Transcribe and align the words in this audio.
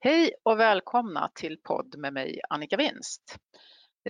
Hej 0.00 0.32
och 0.42 0.60
välkomna 0.60 1.30
till 1.34 1.56
podd 1.62 1.94
med 1.98 2.12
mig 2.12 2.40
Annika 2.48 2.76
Winst. 2.76 3.36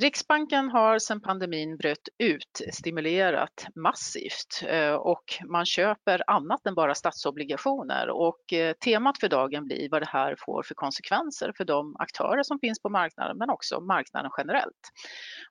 Riksbanken 0.00 0.68
har 0.68 0.98
sedan 0.98 1.21
pandemin 1.21 1.77
bröt 1.77 2.09
ut 2.18 2.61
stimulerat 2.72 3.66
massivt 3.75 4.64
eh, 4.66 4.93
och 4.93 5.24
man 5.46 5.66
köper 5.66 6.30
annat 6.30 6.66
än 6.66 6.74
bara 6.74 6.95
statsobligationer 6.95 8.11
och 8.11 8.53
eh, 8.53 8.72
temat 8.72 9.20
för 9.20 9.29
dagen 9.29 9.64
blir 9.64 9.88
vad 9.91 10.02
det 10.02 10.09
här 10.09 10.37
får 10.38 10.62
för 10.62 10.74
konsekvenser 10.74 11.52
för 11.56 11.64
de 11.64 11.96
aktörer 11.98 12.43
som 12.43 12.59
finns 12.59 12.82
på 12.82 12.89
marknaden 12.89 13.39
men 13.39 13.50
också 13.50 13.80
marknaden 13.80 14.30
generellt. 14.39 14.91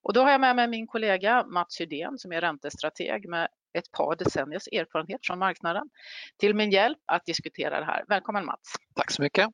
Och 0.01 0.13
då 0.13 0.21
har 0.21 0.31
jag 0.31 0.41
med 0.41 0.55
mig 0.55 0.67
min 0.67 0.87
kollega 0.87 1.45
Mats 1.45 1.81
Hydén 1.81 2.17
som 2.17 2.31
är 2.31 2.41
räntestrateg 2.41 3.29
med 3.29 3.47
ett 3.77 3.91
par 3.91 4.15
decenniers 4.15 4.67
erfarenhet 4.71 5.19
från 5.23 5.39
marknaden 5.39 5.89
till 6.39 6.55
min 6.55 6.71
hjälp 6.71 6.99
att 7.05 7.25
diskutera 7.25 7.79
det 7.79 7.85
här. 7.85 8.03
Välkommen 8.07 8.45
Mats! 8.45 8.73
Tack 8.95 9.11
så 9.11 9.21
mycket! 9.21 9.49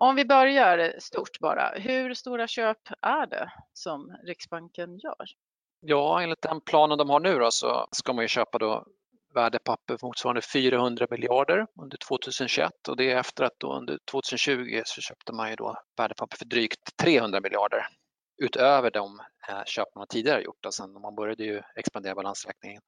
Om 0.00 0.16
vi 0.16 0.24
börjar 0.24 0.94
stort 0.98 1.38
bara, 1.40 1.70
hur 1.76 2.14
stora 2.14 2.46
köp 2.46 2.78
är 3.02 3.26
det 3.26 3.52
som 3.72 4.16
Riksbanken 4.24 4.98
gör? 4.98 5.26
Ja, 5.80 6.22
enligt 6.22 6.42
den 6.42 6.60
planen 6.60 6.98
de 6.98 7.10
har 7.10 7.20
nu 7.20 7.38
då, 7.38 7.50
så 7.50 7.88
ska 7.92 8.12
man 8.12 8.24
ju 8.24 8.28
köpa 8.28 8.58
då 8.58 8.86
värdepapper 9.34 9.98
motsvarande 10.02 10.42
400 10.42 11.06
miljarder 11.10 11.66
under 11.82 11.96
2021 11.96 12.88
och 12.88 12.96
det 12.96 13.10
är 13.10 13.16
efter 13.16 13.44
att 13.44 13.58
då 13.58 13.72
under 13.76 13.98
2020 14.10 14.82
så 14.84 15.00
köpte 15.00 15.32
man 15.32 15.50
ju 15.50 15.56
då 15.56 15.76
värdepapper 15.96 16.36
för 16.36 16.44
drygt 16.44 16.96
300 16.96 17.40
miljarder 17.40 17.86
utöver 18.42 18.90
de 18.90 19.20
eh, 19.48 19.64
köp 19.66 19.94
man 19.94 20.06
tidigare 20.06 20.42
gjort. 20.42 20.66
Alltså 20.66 20.86
man 20.86 21.14
började 21.14 21.44
ju 21.44 21.62
expandera 21.76 22.14
balansräkningen 22.14 22.82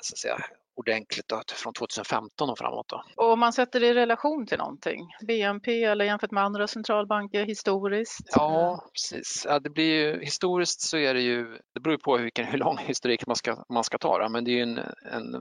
så 0.00 0.14
att 0.14 0.18
säga, 0.18 0.38
ordentligt 0.74 1.28
då, 1.28 1.42
från 1.54 1.72
2015 1.72 2.50
och 2.50 2.58
framåt. 2.58 2.88
Då. 2.88 3.04
Och 3.16 3.32
om 3.32 3.40
man 3.40 3.52
sätter 3.52 3.80
det 3.80 3.86
i 3.86 3.94
relation 3.94 4.46
till 4.46 4.58
någonting, 4.58 5.00
BNP 5.26 5.84
eller 5.84 6.04
jämfört 6.04 6.30
med 6.30 6.44
andra 6.44 6.66
centralbanker 6.66 7.44
historiskt? 7.44 8.28
Ja, 8.30 8.84
precis. 8.92 9.46
Ja, 9.48 9.58
det 9.58 9.70
blir 9.70 9.94
ju, 9.94 10.20
historiskt 10.24 10.80
så 10.80 10.96
är 10.96 11.14
det 11.14 11.20
ju, 11.20 11.58
det 11.74 11.80
beror 11.80 11.96
på 11.96 12.16
vilken, 12.16 12.46
hur 12.46 12.58
lång 12.58 12.78
historik 12.78 13.26
man 13.26 13.36
ska, 13.36 13.64
man 13.68 13.84
ska 13.84 13.98
ta, 13.98 14.18
då, 14.18 14.28
men 14.28 14.44
det 14.44 14.50
är 14.50 14.56
ju 14.56 14.62
en, 14.62 14.78
en 15.12 15.34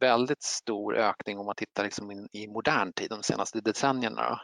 väldigt 0.00 0.42
stor 0.42 0.96
ökning 0.96 1.38
om 1.38 1.46
man 1.46 1.54
tittar 1.54 1.84
liksom 1.84 2.10
in, 2.10 2.28
i 2.32 2.46
modern 2.46 2.92
tid, 2.92 3.10
de 3.10 3.22
senaste 3.22 3.60
decennierna. 3.60 4.22
Då. 4.28 4.38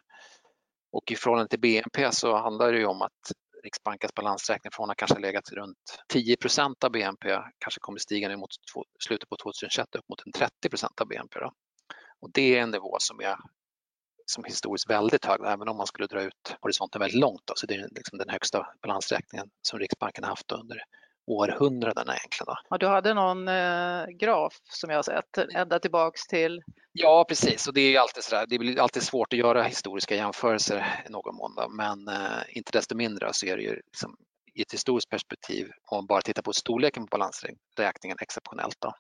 Och 0.92 1.12
i 1.12 1.16
förhållande 1.16 1.48
till 1.48 1.60
BNP 1.60 2.12
så 2.12 2.36
handlar 2.36 2.72
det 2.72 2.78
ju 2.78 2.86
om 2.86 3.02
att 3.02 3.32
Riksbankens 3.64 4.14
balansräkning 4.14 4.70
från 4.70 4.90
att 4.90 4.96
kanske 4.96 5.18
legat 5.18 5.52
runt 5.52 5.98
10 6.08 6.36
av 6.84 6.90
BNP 6.90 7.38
kanske 7.58 7.80
kommer 7.80 7.98
stiga 7.98 8.28
nu 8.28 8.36
mot 8.36 8.50
slutet 9.04 9.28
på 9.28 9.36
2021 9.36 9.94
upp 9.94 10.08
mot 10.08 10.22
en 10.26 10.32
30 10.32 10.86
av 11.00 11.08
BNP. 11.08 11.40
Då. 11.40 11.52
Och 12.20 12.30
det 12.32 12.58
är 12.58 12.62
en 12.62 12.70
nivå 12.70 12.96
som 12.98 13.20
är 13.20 13.36
som 14.26 14.44
historiskt 14.44 14.90
väldigt 14.90 15.24
hög, 15.24 15.40
även 15.46 15.68
om 15.68 15.76
man 15.76 15.86
skulle 15.86 16.06
dra 16.06 16.22
ut 16.22 16.56
horisonten 16.60 17.00
väldigt 17.00 17.20
långt. 17.20 17.42
Då. 17.44 17.54
Så 17.56 17.66
det 17.66 17.74
är 17.74 17.88
liksom 17.90 18.18
den 18.18 18.28
högsta 18.28 18.66
balansräkningen 18.82 19.50
som 19.62 19.78
Riksbanken 19.78 20.24
har 20.24 20.30
haft 20.30 20.52
under 20.52 20.82
århundradena 21.26 22.16
egentligen. 22.16 22.46
Då. 22.46 22.56
Ja, 22.70 22.78
du 22.78 22.86
hade 22.86 23.14
någon 23.14 23.48
eh, 23.48 24.06
graf 24.06 24.52
som 24.70 24.90
jag 24.90 24.98
har 24.98 25.02
sett 25.02 25.38
ända 25.54 25.78
tillbaks 25.78 26.26
till 26.26 26.62
Ja, 26.92 27.24
precis. 27.28 27.68
Och 27.68 27.74
det 27.74 27.80
är 27.80 28.00
alltid 28.00 28.24
sådär, 28.24 28.46
det 28.48 28.58
blir 28.58 28.80
alltid 28.80 29.02
svårt 29.02 29.32
att 29.32 29.38
göra 29.38 29.62
historiska 29.62 30.14
jämförelser 30.14 31.04
i 31.08 31.10
någon 31.10 31.36
mån. 31.36 31.54
Då. 31.54 31.68
Men 31.68 32.08
eh, 32.08 32.42
inte 32.48 32.72
desto 32.72 32.96
mindre 32.96 33.28
så 33.32 33.46
är 33.46 33.56
det 33.56 33.62
ju 33.62 33.74
liksom, 33.74 34.16
i 34.54 34.62
ett 34.62 34.72
historiskt 34.72 35.08
perspektiv, 35.08 35.66
om 35.90 35.96
man 35.96 36.06
bara 36.06 36.22
tittar 36.22 36.42
på 36.42 36.52
storleken 36.52 37.06
på 37.06 37.18
balansräkningen 37.18 38.16
exceptionellt. 38.20 38.76
Då. 38.80 38.92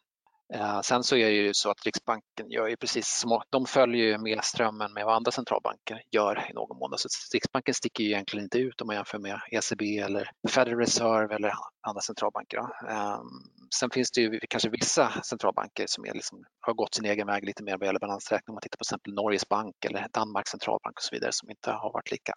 Eh, 0.54 0.80
sen 0.80 1.02
så 1.02 1.16
är 1.16 1.26
det 1.26 1.36
ju 1.36 1.54
så 1.54 1.70
att 1.70 1.86
Riksbanken 1.86 2.50
gör 2.50 2.68
ju 2.68 2.76
precis 2.76 3.08
som, 3.08 3.42
de 3.50 3.66
följer 3.66 4.04
ju 4.06 4.18
med 4.18 4.44
strömmen 4.44 4.92
med 4.92 5.04
vad 5.04 5.16
andra 5.16 5.30
centralbanker 5.30 6.02
gör 6.10 6.50
i 6.50 6.52
någon 6.52 6.78
mån. 6.78 6.92
Så 6.96 7.08
Riksbanken 7.34 7.74
sticker 7.74 8.04
ju 8.04 8.10
egentligen 8.10 8.44
inte 8.44 8.58
ut 8.58 8.80
om 8.80 8.86
man 8.86 8.96
jämför 8.96 9.18
med 9.18 9.40
ECB 9.50 9.98
eller 9.98 10.30
Federal 10.48 10.78
Reserve 10.78 11.34
eller 11.34 11.52
andra 11.80 12.00
centralbanker. 12.00 12.58
Ehm, 12.88 13.26
sen 13.74 13.90
finns 13.90 14.10
det 14.10 14.20
ju 14.20 14.40
kanske 14.48 14.68
vissa 14.68 15.12
centralbanker 15.22 15.84
som 15.86 16.04
är 16.04 16.12
liksom, 16.14 16.44
har 16.60 16.74
gått 16.74 16.94
sin 16.94 17.04
egen 17.04 17.26
väg 17.26 17.44
lite 17.44 17.62
mer 17.62 17.78
vad 17.78 17.86
gäller 17.86 18.00
balansräkning. 18.00 18.52
Om 18.52 18.54
man 18.54 18.62
tittar 18.62 18.76
på 18.76 18.82
exempel 18.82 19.14
Norges 19.14 19.48
bank 19.48 19.84
eller 19.84 20.06
Danmarks 20.12 20.50
centralbank 20.50 20.96
och 20.96 21.02
så 21.02 21.14
vidare 21.16 21.32
som 21.32 21.50
inte 21.50 21.70
har 21.70 21.92
varit 21.92 22.10
lika 22.10 22.32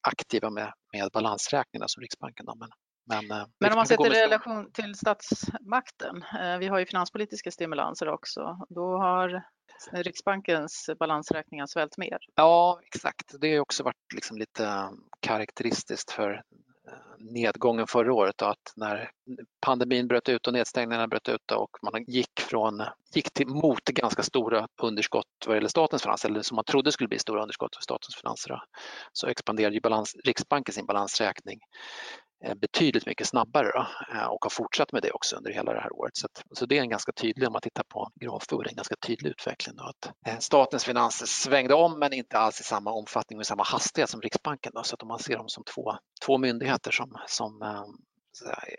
aktiva 0.00 0.50
med, 0.50 0.72
med 0.92 1.10
balansräkningarna 1.12 1.88
som 1.88 2.00
Riksbanken. 2.00 2.46
Då. 2.46 2.54
Men 2.54 2.68
men, 3.08 3.30
eh, 3.30 3.46
men 3.60 3.72
om 3.72 3.76
man 3.76 3.86
sätter 3.86 4.16
i 4.16 4.22
relation 4.22 4.70
till 4.72 4.94
statsmakten, 4.94 6.24
eh, 6.40 6.58
vi 6.58 6.66
har 6.66 6.78
ju 6.78 6.86
finanspolitiska 6.86 7.50
stimulanser 7.50 8.08
också, 8.08 8.66
då 8.68 8.98
har 8.98 9.42
Riksbankens 9.92 10.90
balansräkningar 10.98 11.66
svällt 11.66 11.98
mer. 11.98 12.18
Ja, 12.34 12.80
exakt. 12.86 13.34
Det 13.40 13.52
har 13.54 13.60
också 13.60 13.82
varit 13.82 14.12
liksom 14.14 14.38
lite 14.38 14.64
eh, 14.64 14.90
karaktäristiskt 15.20 16.10
för 16.10 16.42
nedgången 17.18 17.86
förra 17.86 18.14
året 18.14 18.42
att 18.42 18.72
när 18.76 19.10
pandemin 19.60 20.08
bröt 20.08 20.28
ut 20.28 20.46
och 20.46 20.52
nedstängningarna 20.52 21.08
bröt 21.08 21.28
ut 21.28 21.52
och 21.52 21.70
man 21.82 22.04
gick, 22.06 22.40
från, 22.40 22.82
gick 23.14 23.32
till, 23.32 23.46
mot 23.46 23.84
ganska 23.84 24.22
stora 24.22 24.68
underskott 24.82 25.26
vad 25.46 25.56
gäller 25.56 25.68
statens 25.68 26.02
finanser, 26.02 26.28
eller 26.28 26.42
som 26.42 26.54
man 26.54 26.64
trodde 26.64 26.92
skulle 26.92 27.08
bli 27.08 27.18
stora 27.18 27.42
underskott 27.42 27.76
för 27.76 27.82
statens 27.82 28.16
finanser, 28.16 28.62
så 29.12 29.26
expanderade 29.26 29.74
ju 29.74 29.80
balans, 29.80 30.16
Riksbanken 30.24 30.74
sin 30.74 30.86
balansräkning 30.86 31.60
Eh, 32.44 32.54
betydligt 32.54 33.06
mycket 33.06 33.26
snabbare 33.26 33.70
då, 33.74 33.86
eh, 34.14 34.26
och 34.26 34.44
har 34.44 34.50
fortsatt 34.50 34.92
med 34.92 35.02
det 35.02 35.10
också 35.10 35.36
under 35.36 35.50
hela 35.50 35.72
det 35.72 35.80
här 35.80 35.92
året. 35.92 36.16
Så, 36.16 36.26
att, 36.26 36.42
så 36.58 36.66
det 36.66 36.78
är 36.78 36.82
en 36.82 36.88
ganska 36.88 37.12
tydlig, 37.12 37.46
om 37.46 37.52
man 37.52 37.62
tittar 37.62 37.82
på 37.82 38.10
grafer, 38.14 38.68
en 38.68 38.74
ganska 38.74 38.96
tydlig 38.96 39.30
utveckling. 39.30 39.76
Då, 39.76 39.84
att 39.84 40.12
eh, 40.26 40.38
statens 40.38 40.84
finanser 40.84 41.26
svängde 41.26 41.74
om 41.74 41.98
men 41.98 42.12
inte 42.12 42.38
alls 42.38 42.60
i 42.60 42.64
samma 42.64 42.92
omfattning 42.92 43.38
och 43.38 43.42
i 43.42 43.44
samma 43.44 43.62
hastighet 43.62 44.10
som 44.10 44.20
Riksbanken. 44.20 44.72
Då, 44.74 44.82
så 44.82 44.94
att 44.94 45.02
om 45.02 45.08
man 45.08 45.18
ser 45.18 45.36
dem 45.36 45.48
som 45.48 45.64
två, 45.74 45.92
två 46.26 46.38
myndigheter 46.38 46.90
som, 46.90 47.16
som 47.26 47.62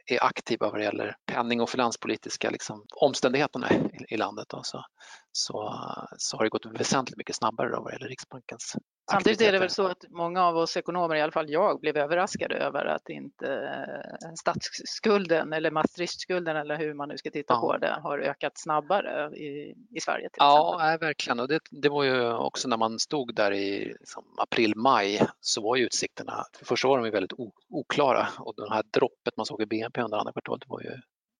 är 0.05 0.23
aktiva 0.23 0.69
vad 0.69 0.79
det 0.79 0.83
gäller 0.83 1.15
penning 1.25 1.61
och 1.61 1.69
finanspolitiska 1.69 2.49
liksom, 2.49 2.85
omständigheterna 3.01 3.71
i, 3.71 4.13
i 4.13 4.17
landet 4.17 4.45
då, 4.49 4.63
så, 4.63 4.85
så, 5.31 5.73
så, 6.17 6.37
har 6.37 6.43
det 6.43 6.49
gått 6.49 6.65
väsentligt 6.65 7.17
mycket 7.17 7.35
snabbare 7.35 7.69
då 7.69 7.81
vad 7.81 7.91
det 7.91 7.95
gäller 7.95 8.07
Riksbankens 8.07 8.75
Samtidigt 9.11 9.41
är 9.41 9.51
det 9.51 9.59
väl 9.59 9.69
så 9.69 9.87
att 9.87 10.05
många 10.09 10.45
av 10.45 10.57
oss 10.57 10.77
ekonomer, 10.77 11.15
i 11.15 11.21
alla 11.21 11.31
fall 11.31 11.49
jag, 11.49 11.79
blev 11.79 11.97
överraskade 11.97 12.55
över 12.55 12.85
att 12.85 13.09
inte 13.09 13.53
eh, 13.53 14.33
statsskulden 14.39 15.53
eller 15.53 15.71
Maastrichtskulden 15.71 16.57
eller 16.57 16.77
hur 16.77 16.93
man 16.93 17.09
nu 17.09 17.17
ska 17.17 17.31
titta 17.31 17.53
ja. 17.53 17.61
på 17.61 17.77
det 17.77 17.99
har 18.03 18.19
ökat 18.19 18.51
snabbare 18.55 19.35
i, 19.35 19.75
i 19.95 20.01
Sverige. 20.01 20.29
Till 20.29 20.37
ja, 20.37 20.75
nej, 20.79 20.97
verkligen. 20.97 21.39
Och 21.39 21.47
det, 21.47 21.59
det, 21.71 21.89
var 21.89 22.03
ju 22.03 22.33
också 22.33 22.67
när 22.67 22.77
man 22.77 22.99
stod 22.99 23.35
där 23.35 23.51
i 23.51 23.85
liksom, 23.99 24.23
april, 24.37 24.73
maj 24.75 25.21
så 25.39 25.61
var 25.61 25.75
ju 25.75 25.85
utsikterna, 25.85 26.43
för 26.57 26.65
första 26.65 26.87
var 26.87 26.99
de 26.99 27.11
väldigt 27.11 27.33
oklara 27.69 28.27
och 28.39 28.53
det 28.57 28.73
här 28.73 28.83
droppet 28.93 29.37
man 29.37 29.45
såg 29.45 29.61
i 29.61 29.65
BNP 29.65 30.01
under 30.01 30.17
andra 30.17 30.31
kvartalet 30.31 30.63
var 30.67 30.81
ju 30.81 30.89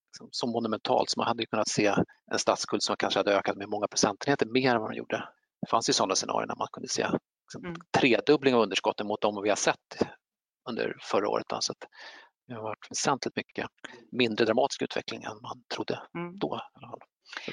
liksom, 0.10 0.30
så 0.32 0.48
monumentalt 0.48 1.10
så 1.10 1.20
man 1.20 1.28
hade 1.28 1.46
kunnat 1.46 1.70
se 1.70 1.96
en 2.32 2.40
statsskuld 2.40 2.84
som 2.84 2.96
kanske 3.00 3.20
hade 3.20 3.36
ökat 3.36 3.58
med 3.58 3.70
många 3.70 3.88
procentenheter 3.88 4.46
mer 4.46 4.76
än 4.76 4.82
vad 4.82 4.90
den 4.90 4.98
gjorde. 4.98 5.24
Det 5.62 5.70
fanns 5.70 5.90
ju 5.90 5.94
sådana 5.94 6.16
scenarier 6.16 6.48
när 6.48 6.56
man 6.56 6.68
kunde 6.72 6.90
se. 6.90 7.08
Tredubbling 8.00 8.56
av 8.56 8.62
underskotten 8.62 9.08
mot 9.08 9.22
de 9.22 9.44
vi 9.44 9.50
har 9.50 9.56
sett 9.56 9.98
under 10.70 10.98
förra 11.02 11.30
året. 11.30 11.46
Så 11.60 11.74
det 12.48 12.54
har 12.54 12.62
varit 12.62 12.92
väsentligt 12.92 13.36
mycket 13.36 13.68
mindre 14.12 14.46
dramatisk 14.46 14.82
utveckling 14.82 15.24
än 15.24 15.42
man 15.42 15.64
trodde 15.76 16.02
mm. 16.16 16.40
då. 16.40 16.62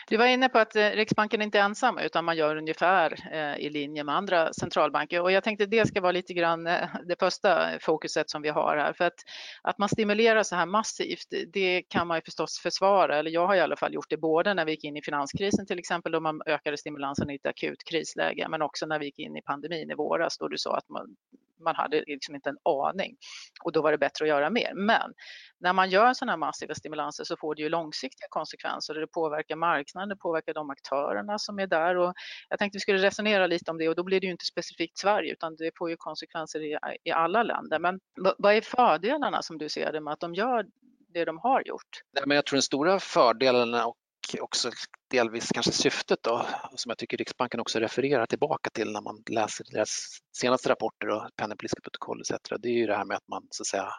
Du 0.08 0.16
var 0.16 0.26
inne 0.26 0.48
på 0.48 0.58
att 0.58 0.76
eh, 0.76 0.90
Riksbanken 0.90 1.42
inte 1.42 1.58
är 1.58 1.62
ensam 1.62 1.98
utan 1.98 2.24
man 2.24 2.36
gör 2.36 2.56
ungefär 2.56 3.14
eh, 3.32 3.66
i 3.66 3.70
linje 3.70 4.04
med 4.04 4.14
andra 4.14 4.52
centralbanker. 4.52 5.22
Och 5.22 5.32
jag 5.32 5.44
tänkte 5.44 5.66
det 5.66 5.86
ska 5.86 6.00
vara 6.00 6.12
lite 6.12 6.34
grann 6.34 6.66
eh, 6.66 6.88
det 7.04 7.18
första 7.18 7.78
fokuset 7.80 8.30
som 8.30 8.42
vi 8.42 8.48
har 8.48 8.76
här. 8.76 8.92
För 8.92 9.04
att 9.04 9.14
att 9.62 9.78
man 9.78 9.88
stimulerar 9.88 10.42
så 10.42 10.56
här 10.56 10.66
massivt 10.66 11.34
det 11.52 11.82
kan 11.88 12.06
man 12.06 12.16
ju 12.16 12.22
förstås 12.22 12.58
försvara. 12.58 13.18
Eller 13.18 13.30
jag 13.30 13.46
har 13.46 13.54
i 13.54 13.60
alla 13.60 13.76
fall 13.76 13.94
gjort 13.94 14.10
det 14.10 14.16
både 14.16 14.54
när 14.54 14.64
vi 14.64 14.72
gick 14.72 14.84
in 14.84 14.96
i 14.96 15.02
finanskrisen 15.02 15.66
till 15.66 15.78
exempel 15.78 16.12
då 16.12 16.20
man 16.20 16.42
ökade 16.46 16.76
stimulansen 16.76 17.30
i 17.30 17.34
ett 17.34 17.46
akut 17.46 17.84
krisläge 17.84 18.48
men 18.48 18.62
också 18.62 18.86
när 18.86 18.98
vi 18.98 19.04
gick 19.06 19.18
in 19.18 19.36
i 19.36 19.42
pandemin 19.42 19.90
i 19.90 19.94
våras 19.94 20.38
då 20.38 20.48
du 20.48 20.58
sa 20.58 20.76
att 20.76 20.88
man, 20.88 21.16
man 21.64 21.76
hade 21.76 22.04
liksom 22.06 22.34
inte 22.34 22.48
en 22.48 22.58
aning 22.64 23.16
och 23.64 23.72
då 23.72 23.82
var 23.82 23.92
det 23.92 23.98
bättre 23.98 24.24
att 24.24 24.28
göra 24.28 24.50
mer. 24.50 24.72
Men 24.74 25.12
när 25.58 25.72
man 25.72 25.90
gör 25.90 26.14
sådana 26.14 26.32
här 26.32 26.36
massiva 26.36 26.74
stimulanser 26.74 27.24
så 27.24 27.36
får 27.36 27.54
det 27.54 27.62
ju 27.62 27.68
långsiktiga 27.68 28.26
konsekvenser 28.30 28.94
och 28.94 29.00
det 29.00 29.06
påverkar 29.06 29.56
marknaden, 29.56 30.08
det 30.08 30.16
påverkar 30.16 30.54
de 30.54 30.70
aktörerna 30.70 31.38
som 31.38 31.58
är 31.58 31.66
där 31.66 31.96
och 31.96 32.14
jag 32.48 32.58
tänkte 32.58 32.76
vi 32.76 32.80
skulle 32.80 32.98
resonera 32.98 33.46
lite 33.46 33.70
om 33.70 33.78
det 33.78 33.88
och 33.88 33.96
då 33.96 34.02
blir 34.02 34.20
det 34.20 34.26
ju 34.26 34.32
inte 34.32 34.44
specifikt 34.44 34.98
Sverige 34.98 35.32
utan 35.32 35.56
det 35.56 35.70
får 35.78 35.90
ju 35.90 35.96
konsekvenser 35.96 36.60
i, 36.60 36.78
i 37.04 37.10
alla 37.10 37.42
länder. 37.42 37.78
Men 37.78 38.00
vad 38.38 38.54
är 38.54 38.60
fördelarna 38.60 39.42
som 39.42 39.58
du 39.58 39.68
ser 39.68 39.92
det 39.92 40.00
med 40.00 40.12
att 40.12 40.20
de 40.20 40.34
gör 40.34 40.66
det 41.14 41.24
de 41.24 41.38
har 41.38 41.62
gjort? 41.66 42.02
men 42.26 42.34
jag 42.34 42.46
tror 42.46 42.56
den 42.56 42.62
stora 42.62 43.00
fördelen 43.00 43.74
och 43.74 43.96
också 44.40 44.70
delvis 45.10 45.48
kanske 45.52 45.72
syftet 45.72 46.18
då, 46.22 46.46
som 46.74 46.90
jag 46.90 46.98
tycker 46.98 47.16
Riksbanken 47.16 47.60
också 47.60 47.78
refererar 47.78 48.26
tillbaka 48.26 48.70
till 48.70 48.92
när 48.92 49.00
man 49.00 49.22
läser 49.30 49.64
deras 49.72 50.18
senaste 50.36 50.68
rapporter 50.68 51.08
och 51.08 51.30
penningpolitiska 51.36 51.80
protokoll 51.80 52.20
etc. 52.20 52.32
Det 52.58 52.68
är 52.68 52.72
ju 52.72 52.86
det 52.86 52.96
här 52.96 53.04
med 53.04 53.16
att 53.16 53.28
man 53.28 53.46
så 53.50 53.62
att 53.62 53.66
säga 53.66 53.92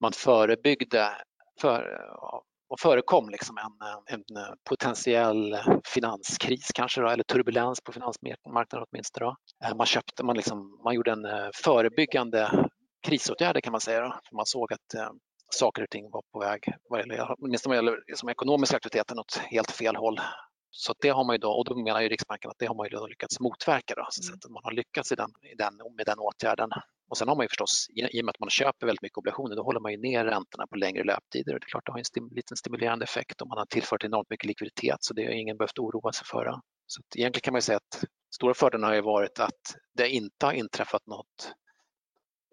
man 0.00 0.12
förebyggde 0.12 1.10
för, 1.60 2.00
och 2.70 2.80
förekom 2.80 3.28
liksom 3.28 3.58
en, 3.58 3.72
en 4.06 4.24
potentiell 4.68 5.58
finanskris 5.84 6.70
kanske 6.74 7.00
då, 7.00 7.08
eller 7.08 7.24
turbulens 7.24 7.80
på 7.80 7.92
finansmarknaden 7.92 8.86
åtminstone. 8.90 9.26
Då. 9.26 9.36
Eh, 9.66 9.76
man, 9.76 9.86
köpte, 9.86 10.24
man, 10.24 10.36
liksom, 10.36 10.80
man 10.84 10.94
gjorde 10.94 11.12
en 11.12 11.24
eh, 11.24 11.48
förebyggande 11.64 12.68
krisåtgärder 13.02 13.60
kan 13.60 13.72
man 13.72 13.80
säga. 13.80 14.00
Då. 14.00 14.20
Man 14.32 14.46
såg 14.46 14.72
att 14.72 14.94
eh, 14.94 15.10
saker 15.54 15.82
och 15.82 15.90
ting 15.90 16.10
var 16.10 16.22
på 16.32 16.38
väg, 16.38 16.60
åtminstone 17.38 17.76
vad 17.76 17.76
gäller 17.76 18.04
liksom, 18.06 18.28
ekonomiska 18.28 18.76
aktiviteter, 18.76 19.18
åt 19.18 19.36
helt 19.36 19.70
fel 19.70 19.96
håll. 19.96 20.20
Så 20.70 20.94
det 21.00 21.08
har 21.08 21.24
man 21.24 21.34
ju 21.34 21.38
då, 21.38 21.50
och 21.50 21.64
då 21.64 21.76
menar 21.76 22.00
ju 22.00 22.08
Riksbanken 22.08 22.50
att 22.50 22.58
det 22.58 22.66
har 22.66 22.74
man 22.74 22.86
ju 22.86 22.96
då 22.96 23.06
lyckats 23.06 23.40
motverka. 23.40 23.94
Då, 23.94 24.06
så 24.10 24.32
mm. 24.32 24.38
att 24.44 24.50
man 24.50 24.64
har 24.64 24.72
lyckats 24.72 25.12
i 25.12 25.14
den, 25.14 25.30
i 25.52 25.54
den, 25.54 25.74
med 25.96 26.06
den 26.06 26.18
åtgärden. 26.18 26.70
Och 27.10 27.18
sen 27.18 27.28
har 27.28 27.36
man 27.36 27.44
ju 27.44 27.48
förstås, 27.48 27.86
i 27.90 28.20
och 28.20 28.24
med 28.24 28.30
att 28.30 28.40
man 28.40 28.50
köper 28.50 28.86
väldigt 28.86 29.02
mycket 29.02 29.18
obligationer, 29.18 29.56
då 29.56 29.62
håller 29.62 29.80
man 29.80 29.92
ju 29.92 29.98
ner 29.98 30.24
räntorna 30.24 30.66
på 30.66 30.76
längre 30.76 31.04
löptider. 31.04 31.54
Och 31.54 31.60
det 31.60 31.64
är 31.64 31.68
klart, 31.68 31.86
det 31.86 31.92
har 31.92 31.98
en 31.98 32.04
stim, 32.04 32.28
liten 32.32 32.56
stimulerande 32.56 33.04
effekt 33.04 33.40
och 33.40 33.48
man 33.48 33.58
har 33.58 33.66
tillfört 33.66 34.04
enormt 34.04 34.30
mycket 34.30 34.46
likviditet 34.46 34.96
så 35.00 35.14
det 35.14 35.24
har 35.24 35.32
ingen 35.32 35.56
behövt 35.56 35.78
oroa 35.78 36.12
sig 36.12 36.26
för. 36.26 36.54
Så 36.86 37.02
egentligen 37.16 37.42
kan 37.42 37.52
man 37.52 37.58
ju 37.58 37.62
säga 37.62 37.76
att 37.76 38.04
stora 38.34 38.54
fördelen 38.54 38.84
har 38.84 38.94
ju 38.94 39.00
varit 39.00 39.40
att 39.40 39.76
det 39.94 40.08
inte 40.08 40.46
har 40.46 40.52
inträffat 40.52 41.06
något 41.06 41.52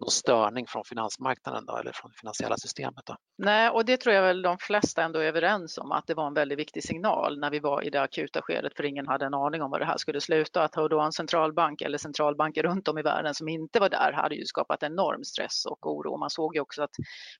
någon 0.00 0.10
störning 0.10 0.66
från 0.66 0.84
finansmarknaden 0.84 1.66
då, 1.66 1.76
eller 1.76 1.92
från 1.92 2.10
det 2.10 2.18
finansiella 2.18 2.56
systemet. 2.56 3.06
Då. 3.06 3.16
Nej, 3.38 3.70
och 3.70 3.84
det 3.84 3.96
tror 3.96 4.14
jag 4.14 4.22
väl 4.22 4.42
de 4.42 4.58
flesta 4.58 5.02
ändå 5.02 5.18
är 5.18 5.24
överens 5.24 5.78
om 5.78 5.92
att 5.92 6.06
det 6.06 6.14
var 6.14 6.26
en 6.26 6.34
väldigt 6.34 6.58
viktig 6.58 6.84
signal 6.84 7.40
när 7.40 7.50
vi 7.50 7.58
var 7.58 7.82
i 7.82 7.90
det 7.90 8.00
akuta 8.00 8.42
skedet 8.42 8.76
för 8.76 8.84
ingen 8.84 9.06
hade 9.06 9.26
en 9.26 9.34
aning 9.34 9.62
om 9.62 9.70
var 9.70 9.78
det 9.78 9.84
här 9.84 9.96
skulle 9.96 10.20
sluta. 10.20 10.62
Att 10.62 10.74
ha 10.74 10.88
då 10.88 11.00
en 11.00 11.12
centralbank 11.12 11.82
eller 11.82 11.98
centralbanker 11.98 12.62
runt 12.62 12.88
om 12.88 12.98
i 12.98 13.02
världen 13.02 13.34
som 13.34 13.48
inte 13.48 13.80
var 13.80 13.88
där 13.88 14.12
hade 14.12 14.34
ju 14.34 14.44
skapat 14.44 14.82
enorm 14.82 15.24
stress 15.24 15.66
och 15.66 15.86
oro. 15.86 16.16
Man 16.16 16.30
såg 16.30 16.54
ju 16.54 16.60
också 16.60 16.82
att 16.82 16.94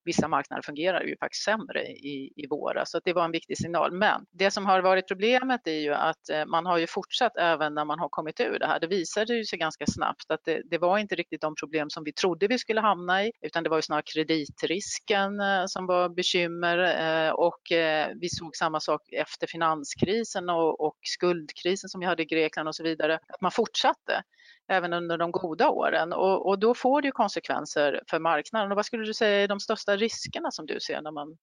vissa 0.05 0.29
marknader 0.29 0.63
fungerar 0.63 1.03
ju 1.03 1.17
faktiskt 1.17 1.45
sämre 1.45 1.87
i, 1.87 2.33
i 2.37 2.47
våras 2.51 2.91
så 2.91 3.01
det 3.05 3.13
var 3.13 3.25
en 3.25 3.33
viktig 3.33 3.59
signal. 3.59 3.93
Men 3.93 4.27
det 4.31 4.51
som 4.51 4.67
har 4.67 4.83
varit 4.83 5.09
problemet 5.09 5.67
är 5.67 5.81
ju 5.81 5.95
att 5.95 6.29
eh, 6.33 6.47
man 6.47 6.67
har 6.67 6.79
ju 6.79 6.87
fortsatt 6.87 7.37
även 7.37 7.75
när 7.75 7.85
man 7.85 7.99
har 7.99 8.09
kommit 8.09 8.41
ur 8.41 8.59
det 8.59 8.67
här. 8.67 8.81
Det 8.81 8.87
visade 8.87 9.35
ju 9.35 9.45
sig 9.45 9.59
ganska 9.59 9.87
snabbt 9.87 10.31
att 10.31 10.41
det, 10.45 10.63
det 10.71 10.79
var 10.79 10.99
inte 10.99 11.15
riktigt 11.15 11.41
de 11.41 11.55
problem 11.55 11.91
som 11.91 12.05
vi 12.05 12.13
trodde 12.13 12.48
vi 12.49 12.59
skulle 12.59 12.81
hamna 12.81 13.25
i, 13.25 13.33
utan 13.41 13.63
det 13.65 13.71
var 13.71 13.79
ju 13.79 13.83
snarare 13.83 14.03
kreditrisken 14.07 15.41
eh, 15.41 15.67
som 15.67 15.87
var 15.87 16.09
bekymmer 16.09 16.79
eh, 16.79 17.31
och 17.31 17.73
eh, 17.73 18.09
vi 18.21 18.29
såg 18.29 18.57
samma 18.57 18.81
sak 18.81 19.13
efter 19.13 19.47
finanskrisen 19.47 20.51
och, 20.51 20.99
skuldkrisen 21.03 21.89
som 21.89 22.01
vi 22.01 22.07
hade 22.07 22.23
i 22.23 22.27
Grekland 22.27 22.69
och 22.69 22.77
så 22.77 22.83
vidare, 22.83 23.15
att 23.15 23.41
man 23.41 23.51
fortsatte 23.51 24.23
även 24.69 24.93
under 24.93 25.19
de 25.19 25.31
goda 25.31 25.69
åren 25.69 26.13
och, 26.13 26.47
och 26.49 26.59
då 26.59 26.75
får 26.75 27.03
det 27.03 27.09
ju 27.09 27.13
konsekvenser 27.13 28.03
för 28.11 28.19
marknaden. 28.19 28.71
Och 28.71 28.77
vad 28.77 28.87
skulle 28.87 29.05
du 29.05 29.15
säga 29.15 29.43
är 29.43 29.49
de 29.49 29.61
största 29.61 29.97
riskerna 29.97 30.51
som 30.51 30.67
du 30.67 30.81
ser 30.81 31.03
när 31.03 31.11
man 31.11 31.37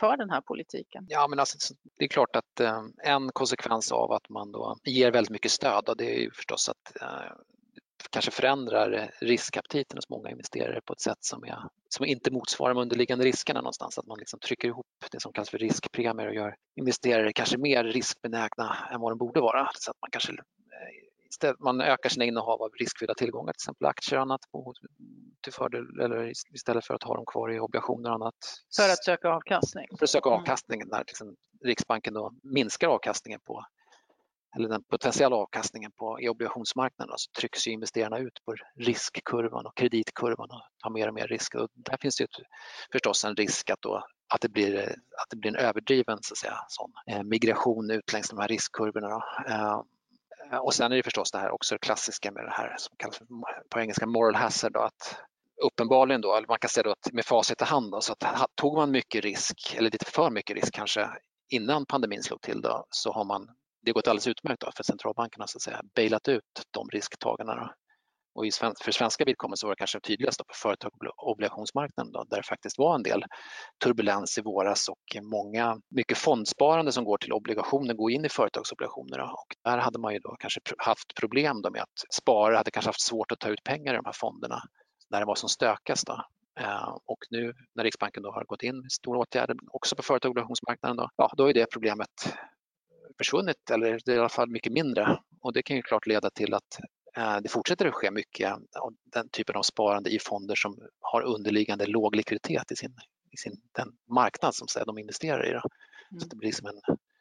för 0.00 0.16
den 0.16 0.30
här 0.30 0.40
politiken? 0.40 1.06
Ja, 1.08 1.28
men 1.28 1.38
alltså, 1.38 1.74
det 1.98 2.04
är 2.04 2.08
klart 2.08 2.36
att 2.36 2.60
en 3.04 3.32
konsekvens 3.32 3.92
av 3.92 4.12
att 4.12 4.28
man 4.28 4.52
då 4.52 4.76
ger 4.84 5.10
väldigt 5.10 5.30
mycket 5.30 5.50
stöd, 5.50 5.88
och 5.88 5.96
det 5.96 6.16
är 6.16 6.20
ju 6.20 6.30
förstås 6.30 6.68
att 6.68 6.96
kanske 8.10 8.30
förändrar 8.30 9.10
riskaptiten 9.20 9.98
hos 9.98 10.08
många 10.08 10.30
investerare 10.30 10.80
på 10.84 10.92
ett 10.92 11.00
sätt 11.00 11.18
som, 11.20 11.44
är, 11.44 11.58
som 11.88 12.06
inte 12.06 12.30
motsvarar 12.30 12.74
de 12.74 12.80
underliggande 12.80 13.24
riskerna 13.24 13.60
någonstans. 13.60 13.98
Att 13.98 14.06
man 14.06 14.18
liksom 14.18 14.40
trycker 14.40 14.68
ihop 14.68 14.86
det 15.10 15.20
som 15.20 15.32
kallas 15.32 15.50
för 15.50 15.58
riskpremier 15.58 16.28
och 16.28 16.34
gör 16.34 16.56
investerare 16.76 17.32
kanske 17.32 17.58
mer 17.58 17.84
riskbenägna 17.84 18.76
än 18.92 19.00
vad 19.00 19.10
de 19.12 19.18
borde 19.18 19.40
vara. 19.40 19.70
Så 19.74 19.90
att 19.90 19.96
man 20.00 20.10
kanske 20.10 20.32
eh, 20.32 20.38
istället, 21.30 21.60
man 21.60 21.80
ökar 21.80 22.10
sina 22.10 22.24
innehav 22.24 22.62
av 22.62 22.70
riskfyllda 22.80 23.14
tillgångar, 23.14 23.52
till 23.52 23.62
exempel 23.64 23.86
aktier 23.86 24.18
och 24.18 24.22
annat, 24.22 24.40
till 25.42 25.52
fördel, 25.52 26.00
eller 26.00 26.32
istället 26.54 26.86
för 26.86 26.94
att 26.94 27.02
ha 27.02 27.16
dem 27.16 27.26
kvar 27.26 27.52
i 27.52 27.60
obligationer 27.60 28.08
och 28.08 28.14
annat. 28.14 28.34
För 28.76 28.88
att 28.92 29.04
söka 29.04 29.28
avkastning? 29.28 29.86
För 29.98 30.04
att 30.04 30.10
söka 30.10 30.28
mm. 30.28 30.40
avkastning 30.40 30.82
när 30.86 31.04
liksom 31.06 31.36
Riksbanken 31.64 32.14
då 32.14 32.32
minskar 32.42 32.88
avkastningen 32.88 33.40
på 33.40 33.64
eller 34.56 34.68
den 34.68 34.82
potentiella 34.84 35.36
avkastningen 35.36 35.92
på, 35.92 36.20
i 36.20 36.28
obligationsmarknaden 36.28 37.14
så 37.18 37.30
trycks 37.40 37.68
ju 37.68 37.72
investerarna 37.72 38.18
ut 38.18 38.44
på 38.44 38.54
riskkurvan 38.76 39.66
och 39.66 39.76
kreditkurvan 39.76 40.50
och 40.50 40.62
tar 40.82 40.90
mer 40.90 41.08
och 41.08 41.14
mer 41.14 41.26
risk. 41.26 41.54
Och 41.54 41.68
där 41.74 41.96
finns 42.00 42.16
det 42.16 42.26
förstås 42.92 43.24
en 43.24 43.36
risk 43.36 43.70
att, 43.70 43.82
då, 43.82 44.04
att, 44.34 44.40
det 44.40 44.48
blir, 44.48 44.78
att 45.22 45.30
det 45.30 45.36
blir 45.36 45.50
en 45.50 45.56
överdriven 45.56 46.18
så 46.22 46.34
att 46.34 46.38
säga, 46.38 46.58
sån, 46.68 46.92
eh, 47.06 47.22
migration 47.22 47.90
ut 47.90 48.12
längs 48.12 48.28
de 48.28 48.38
här 48.38 48.48
riskkurvorna. 48.48 49.22
Eh, 49.48 49.82
och 50.60 50.74
sen 50.74 50.92
är 50.92 50.96
det 50.96 51.02
förstås 51.02 51.32
det 51.32 51.38
här 51.38 51.50
också 51.50 51.74
det 51.74 51.78
klassiska 51.78 52.30
med 52.30 52.44
det 52.44 52.50
här 52.50 52.76
som 52.78 52.96
kallas 52.96 53.20
på 53.70 53.80
engelska 53.80 54.06
moral 54.06 54.34
hazard. 54.34 54.72
Då, 54.72 54.80
att 54.80 55.16
uppenbarligen 55.62 56.20
då, 56.20 56.36
eller 56.36 56.48
man 56.48 56.58
kan 56.58 56.70
säga 56.70 56.84
då 56.84 56.90
att 56.90 57.12
med 57.12 57.24
facit 57.24 57.62
i 57.62 57.64
hand, 57.64 57.90
då, 57.90 58.00
så 58.00 58.12
att 58.12 58.50
tog 58.54 58.74
man 58.76 58.90
mycket 58.90 59.24
risk, 59.24 59.74
eller 59.76 59.90
lite 59.90 60.04
för 60.04 60.30
mycket 60.30 60.56
risk 60.56 60.74
kanske, 60.74 61.08
innan 61.48 61.86
pandemin 61.86 62.22
slog 62.22 62.40
till 62.40 62.60
då, 62.60 62.86
så 62.90 63.12
har 63.12 63.24
man 63.24 63.48
det 63.82 63.90
har 63.90 63.94
gått 63.94 64.08
alldeles 64.08 64.26
utmärkt 64.26 64.76
för 64.76 64.84
centralbankerna 64.84 65.46
så 65.46 65.58
att 65.58 65.62
säga 65.62 65.80
bailat 65.94 66.28
ut 66.28 66.42
de 66.70 66.88
risktagarna. 66.88 67.74
Och 68.34 68.44
för 68.84 68.92
svenska 68.92 69.24
vidkommande 69.24 69.56
så 69.56 69.66
var 69.66 69.74
det 69.74 69.78
kanske 69.78 70.00
tydligast 70.00 70.38
på 70.38 70.54
företag 70.54 70.90
och 71.16 71.38
då, 72.12 72.24
där 72.30 72.36
det 72.36 72.42
faktiskt 72.42 72.78
var 72.78 72.94
en 72.94 73.02
del 73.02 73.24
turbulens 73.84 74.38
i 74.38 74.40
våras 74.40 74.88
och 74.88 75.16
många, 75.22 75.80
mycket 75.90 76.18
fondsparande 76.18 76.92
som 76.92 77.04
går 77.04 77.18
till 77.18 77.32
obligationer 77.32 77.94
går 77.94 78.10
in 78.10 78.24
i 78.24 78.28
företagsobligationer. 78.28 79.18
Då. 79.18 79.24
Och 79.24 79.56
där 79.64 79.78
hade 79.78 79.98
man 79.98 80.12
ju 80.12 80.18
då 80.18 80.36
kanske 80.38 80.60
haft 80.78 81.14
problem 81.14 81.62
då 81.62 81.70
med 81.70 81.82
att 81.82 82.14
sparare 82.14 82.56
hade 82.56 82.70
kanske 82.70 82.88
haft 82.88 83.06
svårt 83.06 83.32
att 83.32 83.38
ta 83.38 83.48
ut 83.48 83.64
pengar 83.64 83.92
i 83.92 83.96
de 83.96 84.04
här 84.04 84.12
fonderna 84.12 84.62
när 85.10 85.20
det 85.20 85.26
var 85.26 85.34
som 85.34 85.48
stökast. 85.48 86.06
Då. 86.06 86.24
Eh, 86.60 86.96
och 87.06 87.18
nu 87.30 87.52
när 87.74 87.84
Riksbanken 87.84 88.22
då 88.22 88.32
har 88.32 88.44
gått 88.44 88.62
in 88.62 88.80
med 88.80 88.92
stora 88.92 89.18
åtgärder 89.18 89.56
också 89.72 89.96
på 89.96 90.02
företagsobligationsmarknaden, 90.02 90.96
då, 90.96 91.08
ja, 91.16 91.32
då 91.36 91.50
är 91.50 91.54
det 91.54 91.66
problemet 91.72 92.34
försvunnit 93.22 93.70
eller 93.70 94.00
det 94.04 94.12
är 94.12 94.16
i 94.16 94.18
alla 94.18 94.28
fall 94.28 94.50
mycket 94.50 94.72
mindre 94.72 95.18
och 95.40 95.52
det 95.52 95.62
kan 95.62 95.76
ju 95.76 95.82
klart 95.82 96.06
leda 96.06 96.30
till 96.30 96.54
att 96.54 96.78
eh, 97.16 97.36
det 97.42 97.48
fortsätter 97.48 97.86
att 97.86 97.94
ske 97.94 98.10
mycket 98.10 98.52
av 98.52 98.94
den 99.12 99.28
typen 99.28 99.56
av 99.56 99.62
sparande 99.62 100.10
i 100.10 100.18
fonder 100.18 100.54
som 100.54 100.78
har 101.00 101.22
underliggande 101.22 101.86
låg 101.86 102.16
likviditet 102.16 102.72
i 102.72 102.76
sin, 102.76 102.94
i 103.30 103.36
sin 103.36 103.52
den 103.72 103.88
marknad 104.14 104.54
som 104.54 104.66
de 104.86 104.98
investerar 104.98 105.48
i. 105.48 105.52
Då. 105.52 105.60
Så 105.60 106.16
mm. 106.16 106.28
det 106.28 106.36
blir 106.36 106.52
som 106.52 106.66
en, 106.66 106.80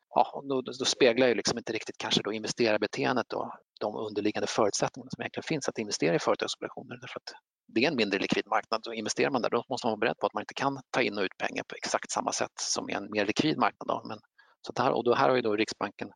ja, 0.10 0.44
då, 0.50 0.62
då 0.62 0.86
speglar 0.86 1.28
ju 1.28 1.36
liksom 1.36 1.58
inte 1.58 1.74
riktigt 1.74 1.98
kanske 1.98 2.24
då 2.24 2.34
investerarbeteendet 2.34 3.34
och 3.34 3.52
de 3.80 3.96
underliggande 3.96 4.48
förutsättningarna 4.48 5.10
som 5.10 5.22
egentligen 5.22 5.44
finns 5.44 5.70
att 5.70 5.78
investera 5.78 6.16
i 6.16 6.20
företagsobligationer. 6.20 6.98
Därför 7.02 7.20
att 7.20 7.34
det 7.68 7.84
är 7.84 7.88
en 7.88 7.96
mindre 7.96 8.20
likvid 8.20 8.48
marknad 8.48 8.88
och 8.88 8.96
investerar 8.96 9.30
man 9.30 9.42
där 9.42 9.50
då 9.50 9.64
måste 9.70 9.88
man 9.88 9.92
vara 9.92 10.00
beredd 10.00 10.18
på 10.20 10.26
att 10.28 10.34
man 10.34 10.42
inte 10.42 10.54
kan 10.54 10.80
ta 10.90 11.02
in 11.02 11.18
och 11.18 11.24
ut 11.24 11.38
pengar 11.38 11.64
på 11.64 11.76
exakt 11.76 12.12
samma 12.12 12.32
sätt 12.32 12.52
som 12.60 12.90
i 12.90 12.94
en 12.94 13.12
mer 13.12 13.26
likvid 13.26 13.58
marknad. 13.58 13.88
Då. 13.88 14.02
Men 14.08 14.20
så 14.62 14.84
här, 14.84 14.92
och 14.92 15.04
då 15.04 15.14
här 15.14 15.30
har 15.30 15.36
ju 15.36 15.42
då 15.42 15.56
Riksbanken, 15.56 16.12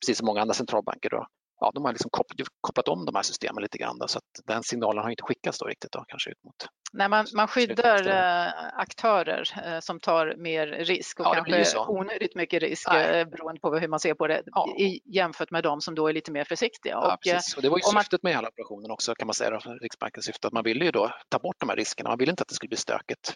precis 0.00 0.18
som 0.18 0.26
många 0.26 0.40
andra 0.40 0.54
centralbanker, 0.54 1.10
då, 1.10 1.26
ja, 1.60 1.70
de 1.74 1.84
har 1.84 1.92
liksom 1.92 2.10
kopplat, 2.10 2.48
kopplat 2.60 2.88
om 2.88 3.04
de 3.04 3.14
här 3.14 3.22
systemen 3.22 3.62
lite 3.62 3.78
grann 3.78 3.98
då, 3.98 4.08
så 4.08 4.18
att 4.18 4.46
den 4.46 4.62
signalen 4.62 5.02
har 5.02 5.10
inte 5.10 5.22
skickats 5.22 5.58
då 5.58 5.66
riktigt 5.66 5.92
då, 5.92 6.04
kanske 6.08 6.30
ut 6.30 6.44
mot 6.44 6.54
Nej, 6.92 7.08
man, 7.08 7.26
man 7.34 7.48
skyddar 7.48 8.08
äh, 8.08 8.52
aktörer 8.80 9.44
äh, 9.64 9.80
som 9.80 10.00
tar 10.00 10.34
mer 10.36 10.66
risk 10.66 11.20
och 11.20 11.26
ja, 11.26 11.44
kanske 11.44 11.78
onödigt 11.78 12.34
mycket 12.34 12.62
risk 12.62 12.88
äh, 12.88 13.24
beroende 13.24 13.60
på 13.60 13.78
hur 13.78 13.88
man 13.88 14.00
ser 14.00 14.14
på 14.14 14.26
det 14.26 14.42
ja. 14.46 14.74
i, 14.78 15.00
jämfört 15.04 15.50
med 15.50 15.62
de 15.62 15.80
som 15.80 15.94
då 15.94 16.08
är 16.08 16.12
lite 16.12 16.32
mer 16.32 16.44
försiktiga. 16.44 16.92
Ja, 16.92 17.14
och, 17.14 17.22
precis. 17.22 17.56
och 17.56 17.62
det 17.62 17.68
var 17.68 17.78
ju 17.78 17.82
syftet 17.82 18.22
med 18.22 18.32
hela 18.32 18.48
operationen 18.48 18.90
också 18.90 19.14
kan 19.14 19.26
man 19.26 19.34
säga, 19.34 19.58
Riksbankens 19.58 20.26
syfte, 20.26 20.46
att 20.46 20.52
man 20.52 20.64
ville 20.64 20.84
ju 20.84 20.90
då 20.90 21.10
ta 21.28 21.38
bort 21.38 21.56
de 21.58 21.68
här 21.68 21.76
riskerna. 21.76 22.08
Man 22.08 22.18
ville 22.18 22.30
inte 22.30 22.42
att 22.42 22.48
det 22.48 22.54
skulle 22.54 22.68
bli 22.68 22.76
stökigt 22.76 23.34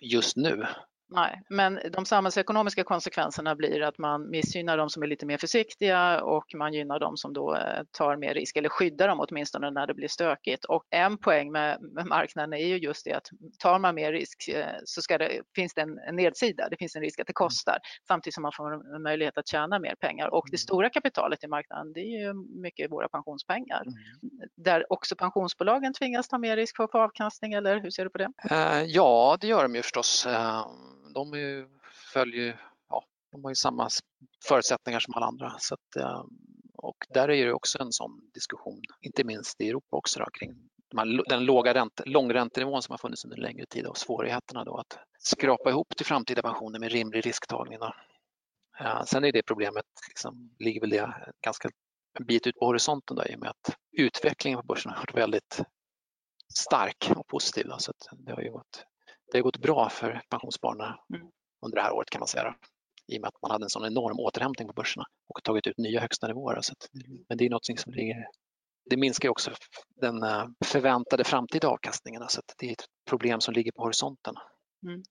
just 0.00 0.36
nu. 0.36 0.66
Nej, 1.14 1.42
men 1.48 1.80
de 1.92 2.04
samhällsekonomiska 2.04 2.84
konsekvenserna 2.84 3.54
blir 3.54 3.82
att 3.82 3.98
man 3.98 4.30
missgynnar 4.30 4.76
de 4.76 4.90
som 4.90 5.02
är 5.02 5.06
lite 5.06 5.26
mer 5.26 5.38
försiktiga 5.38 6.22
och 6.22 6.54
man 6.54 6.72
gynnar 6.72 6.98
de 6.98 7.16
som 7.16 7.32
då 7.32 7.56
eh, 7.56 7.82
tar 7.90 8.16
mer 8.16 8.34
risk 8.34 8.56
eller 8.56 8.68
skyddar 8.68 9.08
dem 9.08 9.20
åtminstone 9.28 9.70
när 9.70 9.86
det 9.86 9.94
blir 9.94 10.08
stökigt. 10.08 10.64
Och 10.64 10.84
en 10.90 11.18
poäng 11.18 11.52
med, 11.52 11.82
med 11.82 12.06
marknaden 12.06 12.52
är 12.52 12.66
ju 12.66 12.76
just 12.78 13.04
det 13.04 13.12
att 13.12 13.28
tar 13.58 13.78
man 13.78 13.94
mer 13.94 14.12
risk 14.12 14.48
eh, 14.48 14.66
så 14.84 15.18
det, 15.18 15.42
finns 15.54 15.74
det 15.74 15.80
en, 15.80 16.16
nedsida. 16.16 16.68
Det 16.68 16.76
finns 16.76 16.96
en 16.96 17.02
risk 17.02 17.20
att 17.20 17.26
det 17.26 17.32
kostar 17.32 17.78
samtidigt 18.08 18.34
som 18.34 18.42
man 18.42 18.52
får 18.56 18.94
en 18.96 19.02
möjlighet 19.02 19.38
att 19.38 19.48
tjäna 19.48 19.78
mer 19.78 19.94
pengar. 19.94 20.34
Och 20.34 20.46
det 20.46 20.54
mm. 20.54 20.58
stora 20.58 20.90
kapitalet 20.90 21.44
i 21.44 21.46
marknaden 21.46 21.92
det 21.92 22.00
är 22.00 22.26
ju 22.26 22.34
mycket 22.62 22.90
våra 22.90 23.08
pensionspengar 23.08 23.82
mm. 23.82 23.94
där 24.56 24.92
också 24.92 25.16
pensionsbolagen 25.16 25.94
tvingas 25.94 26.28
ta 26.28 26.38
mer 26.38 26.56
risk 26.56 26.76
för 26.76 26.84
att 26.84 26.90
få 26.90 26.98
avkastning 26.98 27.52
eller 27.52 27.80
hur 27.80 27.90
ser 27.90 28.04
du 28.04 28.10
på 28.10 28.18
det? 28.18 28.28
Uh, 28.50 28.82
ja, 28.86 29.38
det 29.40 29.46
gör 29.46 29.62
de 29.62 29.74
ju 29.74 29.82
förstås. 29.82 30.26
De 31.14 31.34
är, 31.34 31.68
följer 32.12 32.60
ja, 32.88 33.04
de 33.32 33.44
har 33.44 33.50
ju 33.50 33.54
samma 33.54 33.88
förutsättningar 34.48 35.00
som 35.00 35.14
alla 35.14 35.26
andra. 35.26 35.54
Så 35.58 35.74
att, 35.74 35.96
eh, 35.96 36.24
och 36.74 36.96
där 37.14 37.30
är 37.30 37.46
det 37.46 37.52
också 37.52 37.82
en 37.82 37.92
sån 37.92 38.30
diskussion, 38.34 38.80
inte 39.00 39.24
minst 39.24 39.60
i 39.60 39.68
Europa 39.68 39.96
också 39.96 40.20
då, 40.20 40.26
kring 40.30 40.68
den 41.28 41.44
låga 41.44 41.74
ränte, 41.74 42.02
långräntenivån 42.06 42.82
som 42.82 42.92
har 42.92 42.98
funnits 42.98 43.24
under 43.24 43.36
en 43.36 43.42
längre 43.42 43.66
tid 43.66 43.86
och 43.86 43.98
svårigheterna 43.98 44.64
då 44.64 44.76
att 44.76 44.98
skrapa 45.18 45.70
ihop 45.70 45.96
till 45.96 46.06
framtida 46.06 46.42
pensioner 46.42 46.78
med 46.78 46.92
rimlig 46.92 47.26
risktagning. 47.26 47.78
Då. 47.78 47.94
Eh, 48.80 49.04
sen 49.04 49.24
är 49.24 49.32
det 49.32 49.42
problemet, 49.42 49.86
liksom, 50.08 50.54
ligger 50.58 50.80
väl 50.80 50.90
det 50.90 51.32
ganska 51.44 51.68
en 52.18 52.26
bit 52.26 52.46
ut 52.46 52.56
på 52.56 52.66
horisonten 52.66 53.16
då, 53.16 53.24
i 53.24 53.34
och 53.34 53.40
med 53.40 53.50
att 53.50 53.76
utvecklingen 53.92 54.60
på 54.60 54.66
börsen 54.66 54.92
har 54.92 54.98
varit 54.98 55.14
väldigt 55.14 55.60
stark 56.54 57.10
och 57.16 57.26
positiv. 57.26 57.66
Då, 57.68 57.78
så 57.78 57.92
det 58.12 58.32
har 58.32 58.42
ju 58.42 58.50
gått 58.50 58.84
det 59.32 59.38
har 59.38 59.42
gått 59.42 59.62
bra 59.62 59.88
för 59.88 60.22
pensionsspararna 60.30 60.98
mm. 61.14 61.28
under 61.66 61.76
det 61.76 61.82
här 61.82 61.92
året 61.92 62.10
kan 62.10 62.18
man 62.20 62.28
säga. 62.28 62.54
i 63.12 63.18
och 63.18 63.20
med 63.20 63.28
att 63.28 63.42
man 63.42 63.50
hade 63.50 63.64
en 63.64 63.70
sån 63.70 63.86
enorm 63.86 64.20
återhämtning 64.20 64.68
på 64.68 64.74
börserna 64.74 65.04
och 65.28 65.42
tagit 65.42 65.66
ut 65.66 65.78
nya 65.78 66.00
högsta 66.00 66.26
nivåer. 66.26 66.58
Så 66.60 66.72
att, 66.72 66.88
men 67.28 67.38
det 67.38 67.46
är 67.46 67.50
något 67.50 67.66
som 67.66 67.92
ligger 67.92 68.26
det 68.90 68.96
minskar 68.96 69.28
också 69.28 69.50
den 70.00 70.22
eh, 70.22 70.46
förväntade 70.64 71.24
framtida 71.24 71.68
avkastningen, 71.68 72.22
så 72.28 72.40
det 72.58 72.66
är 72.66 72.72
ett 72.72 72.84
problem 73.08 73.40
som 73.40 73.54
ligger 73.54 73.72
på 73.72 73.82
horisonten. 73.82 74.34
Mm. 74.86 75.02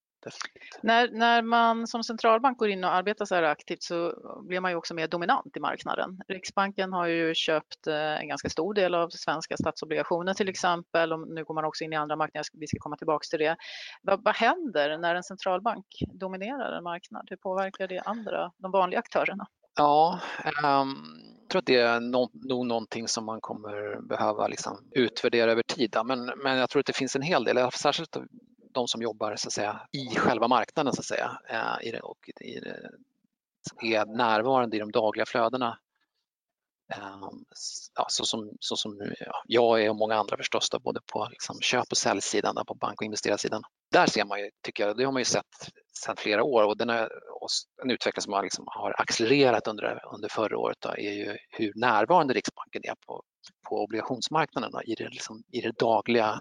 När, 0.81 1.09
när 1.11 1.41
man 1.41 1.87
som 1.87 2.03
centralbank 2.03 2.57
går 2.57 2.69
in 2.69 2.83
och 2.83 2.93
arbetar 2.93 3.25
så 3.25 3.35
här 3.35 3.43
aktivt 3.43 3.83
så 3.83 4.13
blir 4.47 4.59
man 4.59 4.71
ju 4.71 4.77
också 4.77 4.93
mer 4.93 5.07
dominant 5.07 5.57
i 5.57 5.59
marknaden. 5.59 6.21
Riksbanken 6.27 6.93
har 6.93 7.07
ju 7.07 7.35
köpt 7.35 7.87
eh, 7.87 8.21
en 8.21 8.27
ganska 8.27 8.49
stor 8.49 8.73
del 8.73 8.95
av 8.95 9.09
svenska 9.09 9.57
statsobligationer 9.57 10.33
till 10.33 10.49
exempel 10.49 11.13
och 11.13 11.27
nu 11.27 11.43
går 11.43 11.53
man 11.53 11.65
också 11.65 11.83
in 11.83 11.93
i 11.93 11.95
andra 11.95 12.15
marknader, 12.15 12.45
vi 12.53 12.67
ska 12.67 12.77
komma 12.79 12.97
tillbaka 12.97 13.23
till 13.29 13.39
det. 13.39 13.55
Vad, 14.01 14.23
vad 14.23 14.35
händer 14.35 14.97
när 14.97 15.15
en 15.15 15.23
centralbank 15.23 15.85
dominerar 16.13 16.77
en 16.77 16.83
marknad? 16.83 17.27
Hur 17.29 17.37
påverkar 17.37 17.87
det 17.87 17.99
andra, 17.99 18.51
de 18.57 18.71
vanliga 18.71 18.99
aktörerna? 18.99 19.47
Ja, 19.75 20.19
um, 20.63 20.95
jag 21.41 21.49
tror 21.49 21.59
att 21.59 21.65
det 21.65 21.75
är 21.75 21.99
no 21.99 22.29
nog 22.33 22.65
någonting 22.65 23.07
som 23.07 23.25
man 23.25 23.41
kommer 23.41 24.01
behöva 24.01 24.47
liksom 24.47 24.77
utvärdera 24.91 25.51
över 25.51 25.63
tid. 25.63 25.95
Men, 26.05 26.25
men 26.25 26.57
jag 26.57 26.69
tror 26.69 26.79
att 26.79 26.85
det 26.85 26.95
finns 26.95 27.15
en 27.15 27.21
hel 27.21 27.43
del, 27.43 27.71
särskilt 27.71 28.17
de 28.73 28.87
som 28.87 29.01
jobbar 29.01 29.35
så 29.35 29.47
att 29.47 29.53
säga, 29.53 29.81
i 29.91 30.15
själva 30.15 30.47
marknaden 30.47 30.93
så 30.93 31.01
att 31.01 31.05
säga, 31.05 31.41
eh, 31.49 31.87
i 31.87 31.91
det, 31.91 31.99
och 31.99 32.29
i 32.39 32.59
det, 32.59 32.69
eh, 32.69 33.93
är 33.93 34.05
närvarande 34.05 34.75
i 34.75 34.79
de 34.79 34.91
dagliga 34.91 35.25
flödena. 35.25 35.77
Ehm, 36.93 37.45
ja, 37.95 38.05
så 38.09 38.25
som, 38.25 38.51
så 38.59 38.75
som 38.75 39.13
jag 39.45 39.83
är 39.83 39.89
och 39.89 39.95
många 39.95 40.15
andra 40.15 40.37
förstås, 40.37 40.69
då, 40.69 40.79
både 40.79 40.99
på 41.13 41.27
liksom 41.31 41.61
köp 41.61 41.91
och 41.91 41.97
säljsidan, 41.97 42.65
på 42.67 42.73
bank 42.73 43.01
och 43.01 43.05
investerarsidan. 43.05 43.63
Där 43.91 44.05
ser 44.05 44.25
man 44.25 44.39
ju, 44.39 44.49
tycker 44.63 44.87
jag, 44.87 44.97
det 44.97 45.03
har 45.03 45.11
man 45.11 45.21
ju 45.21 45.25
sett 45.25 45.45
sedan 46.05 46.15
flera 46.17 46.43
år 46.43 46.63
och 46.63 46.77
den 46.77 46.89
är, 46.89 47.09
en 47.83 47.91
utveckling 47.91 48.21
som 48.21 48.33
har, 48.33 48.43
liksom, 48.43 48.65
har 48.67 49.01
accelererat 49.01 49.67
under, 49.67 50.01
under 50.13 50.29
förra 50.29 50.57
året 50.57 50.77
då, 50.79 50.89
är 50.89 51.11
ju 51.11 51.37
hur 51.49 51.73
närvarande 51.75 52.33
Riksbanken 52.33 52.81
är 52.83 52.95
på, 53.07 53.23
på 53.69 53.83
obligationsmarknaden 53.83 54.71
då, 54.71 54.81
i, 54.83 54.95
det, 54.95 55.09
liksom, 55.09 55.43
i 55.51 55.61
det 55.61 55.71
dagliga, 55.79 56.39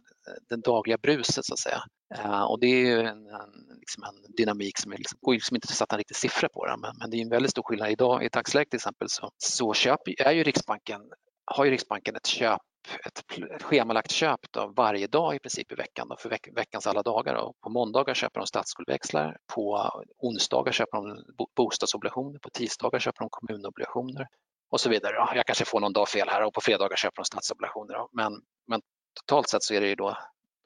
den 0.48 0.60
dagliga 0.60 0.98
bruset 0.98 1.44
så 1.44 1.54
att 1.54 1.58
säga. 1.58 1.82
Uh, 2.18 2.42
och 2.42 2.60
det 2.60 2.66
är 2.66 2.86
ju 2.86 3.00
en, 3.00 3.26
en, 3.26 3.78
liksom 3.80 4.02
en 4.02 4.34
dynamik 4.36 4.78
som 4.78 4.92
är, 4.92 4.96
liksom, 4.96 5.18
går 5.22 5.32
liksom 5.32 5.56
inte 5.56 5.66
att 5.66 5.76
sätta 5.76 5.94
en 5.94 5.98
riktig 5.98 6.16
siffra 6.16 6.48
på 6.48 6.66
det, 6.66 6.76
men, 6.76 6.92
men, 6.98 7.10
det 7.10 7.16
är 7.16 7.22
en 7.22 7.28
väldigt 7.28 7.50
stor 7.50 7.62
skillnad. 7.62 7.90
Idag 7.90 8.24
i 8.24 8.28
dagsläget 8.28 8.70
till 8.70 8.78
exempel 8.78 9.08
så, 9.10 9.30
så 9.38 9.74
köp, 9.74 10.00
är 10.18 10.32
ju 10.32 10.42
Riksbanken, 10.42 11.00
har 11.44 11.64
ju 11.64 11.70
Riksbanken 11.70 12.16
ett 12.16 12.26
köp 12.26 12.60
ett, 13.06 13.24
ett 13.54 13.62
schemalagt 13.62 14.10
köp 14.10 14.40
då, 14.50 14.72
varje 14.76 15.06
dag 15.06 15.34
i 15.34 15.38
princip 15.38 15.72
i 15.72 15.74
veckan 15.74 16.08
då, 16.08 16.16
för 16.16 16.28
veck, 16.28 16.48
veckans 16.56 16.86
alla 16.86 17.02
dagar. 17.02 17.34
Då. 17.34 17.54
På 17.60 17.70
måndagar 17.70 18.14
köper 18.14 18.40
de 18.40 18.46
statsskuldväxlar, 18.46 19.36
på 19.54 19.90
onsdagar 20.18 20.72
köper 20.72 20.98
de 20.98 21.24
bostadsobligationer, 21.56 22.38
på 22.38 22.50
tisdagar 22.50 22.98
köper 22.98 23.20
de 23.20 23.28
kommunobligationer 23.30 24.28
och 24.70 24.80
så 24.80 24.90
vidare. 24.90 25.12
Då. 25.12 25.32
Jag 25.34 25.46
kanske 25.46 25.64
får 25.64 25.80
någon 25.80 25.92
dag 25.92 26.08
fel 26.08 26.28
här 26.28 26.44
och 26.44 26.54
på 26.54 26.60
fredagar 26.60 26.96
köper 26.96 27.16
de 27.16 27.24
statsobligationer. 27.24 27.94
Då. 27.94 28.08
Men, 28.12 28.32
men 28.66 28.80
totalt 29.20 29.48
sett 29.48 29.62
så 29.62 29.74
är 29.74 29.80
det 29.80 29.88
ju 29.88 29.94
då 29.94 30.16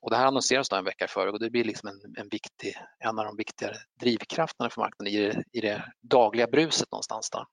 och 0.04 0.11
det 0.11 0.16
här 0.16 0.26
annonseras 0.26 0.68
då 0.68 0.76
en 0.76 0.85
vecka 0.85 1.09
före 1.09 1.30
och 1.30 1.40
det 1.40 1.50
blir 1.50 1.64
liksom 1.64 1.88
en, 1.88 2.14
en, 2.16 2.28
viktig, 2.28 2.75
en 2.99 3.18
av 3.18 3.25
de 3.25 3.37
viktigare 3.37 3.76
drivkrafterna 4.00 4.71
för 4.71 4.80
marknaden 4.80 5.14
i 5.14 5.21
det, 5.21 5.44
i 5.52 5.61
det 5.61 5.85
dagliga 6.00 6.47
bruset 6.47 6.92
någonstans. 6.92 7.30
Då. 7.30 7.47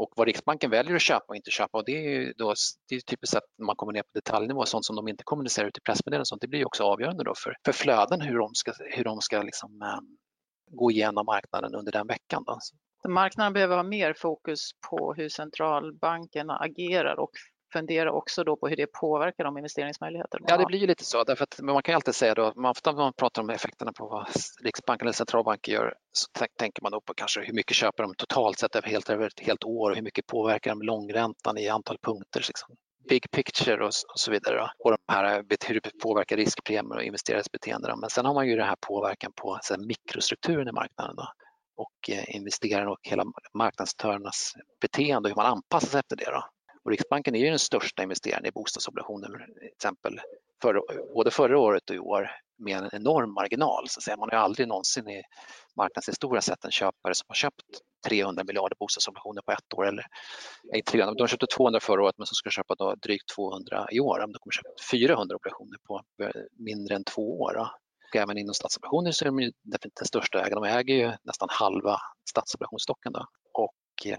Och 0.00 0.12
vad 0.16 0.26
Riksbanken 0.26 0.70
väljer 0.70 0.96
att 0.96 1.02
köpa 1.02 1.24
och 1.28 1.36
inte 1.36 1.50
köpa, 1.50 1.78
och 1.78 1.84
det 1.84 1.92
är 1.92 2.10
ju 2.10 2.32
då, 2.36 2.54
det 2.88 2.94
är 2.94 3.00
typiskt 3.00 3.36
att 3.36 3.44
när 3.58 3.66
man 3.66 3.76
kommer 3.76 3.92
ner 3.92 4.02
på 4.02 4.08
detaljnivå, 4.14 4.64
sånt 4.66 4.84
som 4.84 4.96
de 4.96 5.08
inte 5.08 5.24
kommunicerar 5.24 5.68
ut 5.68 5.78
i 5.78 5.80
pressmeddelanden, 5.80 6.26
sånt, 6.26 6.40
det 6.40 6.48
blir 6.48 6.66
också 6.66 6.84
avgörande 6.84 7.24
då 7.24 7.34
för, 7.36 7.56
för 7.64 7.72
flöden, 7.72 8.20
hur 8.20 8.38
de 8.38 8.54
ska, 8.54 8.72
hur 8.78 9.04
de 9.04 9.20
ska 9.20 9.42
liksom, 9.42 9.82
eh, 9.82 9.98
gå 10.70 10.90
igenom 10.90 11.26
marknaden 11.26 11.74
under 11.74 11.92
den 11.92 12.06
veckan. 12.06 12.44
Då. 12.46 12.58
Marknaden 13.08 13.52
behöver 13.52 13.76
ha 13.76 13.82
mer 13.82 14.14
fokus 14.14 14.70
på 14.90 15.14
hur 15.14 15.28
centralbankerna 15.28 16.56
agerar 16.56 17.20
och 17.20 17.30
fundera 17.72 18.12
också 18.12 18.44
då 18.44 18.56
på 18.56 18.68
hur 18.68 18.76
det 18.76 18.86
påverkar 18.86 19.44
de 19.44 19.58
investeringsmöjligheter 19.58 20.40
Ja, 20.46 20.56
det 20.56 20.66
blir 20.66 20.78
ju 20.78 20.86
lite 20.86 21.04
så. 21.04 21.24
Därför 21.24 21.42
att 21.42 21.60
man 21.62 21.82
kan 21.82 21.92
ju 21.92 21.96
alltid 21.96 22.14
säga 22.14 22.34
då, 22.34 22.52
man, 22.56 22.70
ofta 22.70 22.92
när 22.92 22.98
man 22.98 23.12
pratar 23.12 23.42
om 23.42 23.50
effekterna 23.50 23.92
på 23.92 24.06
vad 24.06 24.26
Riksbanken 24.62 25.06
eller 25.06 25.12
centralbanker 25.12 25.72
gör 25.72 25.94
så 26.12 26.26
tänker 26.58 26.82
man 26.82 26.92
då 26.92 27.00
på 27.00 27.14
kanske 27.14 27.40
hur 27.40 27.52
mycket 27.54 27.76
köper 27.76 28.02
de 28.02 28.14
totalt 28.14 28.58
sett 28.58 28.76
över 28.76 28.88
helt, 28.88 29.10
över 29.10 29.26
ett 29.26 29.40
helt 29.40 29.64
år 29.64 29.90
och 29.90 29.96
hur 29.96 30.02
mycket 30.02 30.26
påverkar 30.26 30.70
de 30.70 30.82
långräntan 30.82 31.58
i 31.58 31.68
antal 31.68 31.98
punkter. 32.02 32.44
Liksom. 32.46 32.76
Big 33.08 33.30
picture 33.30 33.84
och, 33.84 33.86
och 33.86 34.20
så 34.20 34.30
vidare. 34.30 34.56
Då. 34.56 34.70
Och 34.78 34.90
de 34.90 35.12
här, 35.12 35.44
hur 35.66 35.80
det 35.80 35.98
påverkar 36.02 36.36
riskpremier 36.36 36.96
och 36.96 37.02
investerares 37.02 37.52
beteende. 37.52 37.88
Då. 37.88 37.96
Men 37.96 38.10
sen 38.10 38.24
har 38.24 38.34
man 38.34 38.48
ju 38.48 38.56
den 38.56 38.66
här 38.66 38.76
påverkan 38.80 39.32
på 39.36 39.58
så 39.62 39.74
här, 39.74 39.80
mikrostrukturen 39.86 40.68
i 40.68 40.72
marknaden. 40.72 41.16
Då 41.16 41.26
och 41.80 42.10
eh, 42.10 42.36
investerarna 42.36 42.90
och 42.90 42.98
hela 43.02 43.24
marknadsaktörernas 43.54 44.54
beteende 44.80 45.26
och 45.26 45.30
hur 45.30 45.42
man 45.42 45.52
anpassar 45.52 45.88
sig 45.88 46.00
efter 46.00 46.16
det. 46.16 46.30
Då. 46.30 46.44
Och 46.84 46.90
Riksbanken 46.90 47.34
är 47.34 47.38
ju 47.38 47.50
den 47.50 47.58
största 47.58 48.02
investeraren 48.02 48.46
i 48.46 48.50
bostadsobligationer, 48.50 49.28
till 49.28 49.68
exempel 49.76 50.20
för, 50.62 50.80
både 51.14 51.30
förra 51.30 51.58
året 51.58 51.90
och 51.90 51.96
i 51.96 51.98
år 51.98 52.30
med 52.58 52.78
en 52.78 52.90
enorm 52.92 53.34
marginal. 53.34 53.88
Så 53.88 53.98
att 53.98 54.02
säga. 54.02 54.16
Man 54.16 54.28
har 54.32 54.38
ju 54.38 54.42
aldrig 54.42 54.68
någonsin 54.68 55.08
i 55.08 55.22
marknadshistoria 55.76 56.40
sett 56.40 56.64
en 56.64 56.70
köpare 56.70 57.14
som 57.14 57.24
har 57.28 57.34
köpt 57.34 57.62
300 58.08 58.44
miljarder 58.44 58.76
bostadsobligationer 58.80 59.42
på 59.42 59.52
ett 59.52 59.74
år. 59.74 59.86
Eller, 59.86 60.06
nej, 60.64 60.82
300, 60.82 61.14
de 61.14 61.28
köpte 61.28 61.46
200 61.46 61.80
förra 61.80 62.02
året 62.02 62.18
men 62.18 62.26
så 62.26 62.34
ska 62.34 62.50
köpa 62.50 62.74
då 62.74 62.94
drygt 62.94 63.28
200 63.34 63.86
i 63.90 64.00
år. 64.00 64.18
De 64.18 64.32
kommer 64.32 64.52
köpa 64.52 64.68
400 64.90 65.36
obligationer 65.36 65.78
på 65.86 66.02
eh, 66.22 66.30
mindre 66.58 66.94
än 66.94 67.04
två 67.04 67.40
år. 67.40 67.52
Då. 67.54 67.70
Och 68.10 68.16
även 68.16 68.38
inom 68.38 68.54
statsobligationer 68.54 69.12
så 69.12 69.24
är 69.24 69.26
de 69.26 69.40
ju 69.40 69.52
den 69.64 70.06
största 70.06 70.38
ägaren. 70.38 70.62
De 70.62 70.64
äger 70.64 70.94
ju 70.94 71.12
nästan 71.22 71.48
halva 71.50 71.96
statsobligationsstocken. 72.30 73.12
Då. 73.12 73.26
Och 73.52 74.06
eh, 74.06 74.18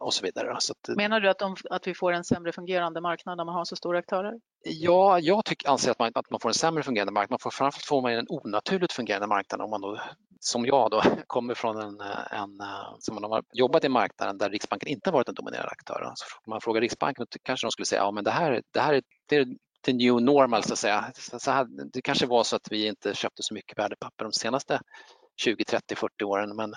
och 0.00 0.14
så 0.14 0.22
vidare. 0.22 0.56
Så 0.58 0.72
att, 0.72 0.96
Menar 0.96 1.20
du 1.20 1.30
att, 1.30 1.38
de, 1.38 1.56
att 1.70 1.86
vi 1.86 1.94
får 1.94 2.12
en 2.12 2.24
sämre 2.24 2.52
fungerande 2.52 3.00
marknad 3.00 3.36
när 3.36 3.44
man 3.44 3.54
har 3.54 3.64
så 3.64 3.76
stora 3.76 3.98
aktörer? 3.98 4.34
Ja, 4.64 5.18
jag 5.18 5.44
tycker, 5.44 5.68
anser 5.68 5.90
att 5.90 5.98
man, 5.98 6.12
att 6.14 6.30
man 6.30 6.40
får 6.40 6.48
en 6.48 6.54
sämre 6.54 6.82
fungerande 6.82 7.12
marknad. 7.12 7.30
Man 7.30 7.38
får, 7.38 7.50
framförallt 7.50 7.84
får 7.84 8.02
man 8.02 8.12
en 8.12 8.26
onaturligt 8.28 8.92
fungerande 8.92 9.26
marknad 9.26 9.60
om 9.60 9.70
man 9.70 9.80
då, 9.80 10.00
som 10.40 10.66
jag 10.66 10.90
då, 10.90 11.02
kommer 11.26 11.54
från 11.54 11.76
en, 11.76 12.00
en 12.30 12.62
som 12.98 13.14
man 13.14 13.24
har 13.24 13.42
jobbat 13.52 13.84
i 13.84 13.88
marknaden 13.88 14.38
där 14.38 14.50
Riksbanken 14.50 14.88
inte 14.88 15.10
varit 15.10 15.28
en 15.28 15.34
dominerande 15.34 15.70
aktör. 15.70 16.12
Så 16.14 16.24
om 16.46 16.50
man 16.50 16.60
frågar 16.60 16.80
Riksbanken 16.80 17.26
kanske 17.42 17.66
de 17.66 17.70
skulle 17.70 17.86
säga 17.86 18.02
ja, 18.02 18.22
det 18.22 18.30
här, 18.30 18.62
det 18.72 18.80
här 18.80 18.94
är, 18.94 19.02
det 19.28 19.36
är 19.36 19.46
the 19.84 19.92
new 19.92 20.22
normal 20.22 20.62
så 20.62 20.72
att 20.72 20.78
säga. 20.78 21.12
Så 21.38 21.50
här, 21.50 21.66
det 21.92 22.02
kanske 22.02 22.26
var 22.26 22.44
så 22.44 22.56
att 22.56 22.72
vi 22.72 22.86
inte 22.86 23.14
köpte 23.14 23.42
så 23.42 23.54
mycket 23.54 23.78
värdepapper 23.78 24.24
de 24.24 24.32
senaste 24.32 24.80
20, 25.36 25.64
30, 25.64 25.96
40 25.96 26.24
åren 26.24 26.56
men, 26.56 26.74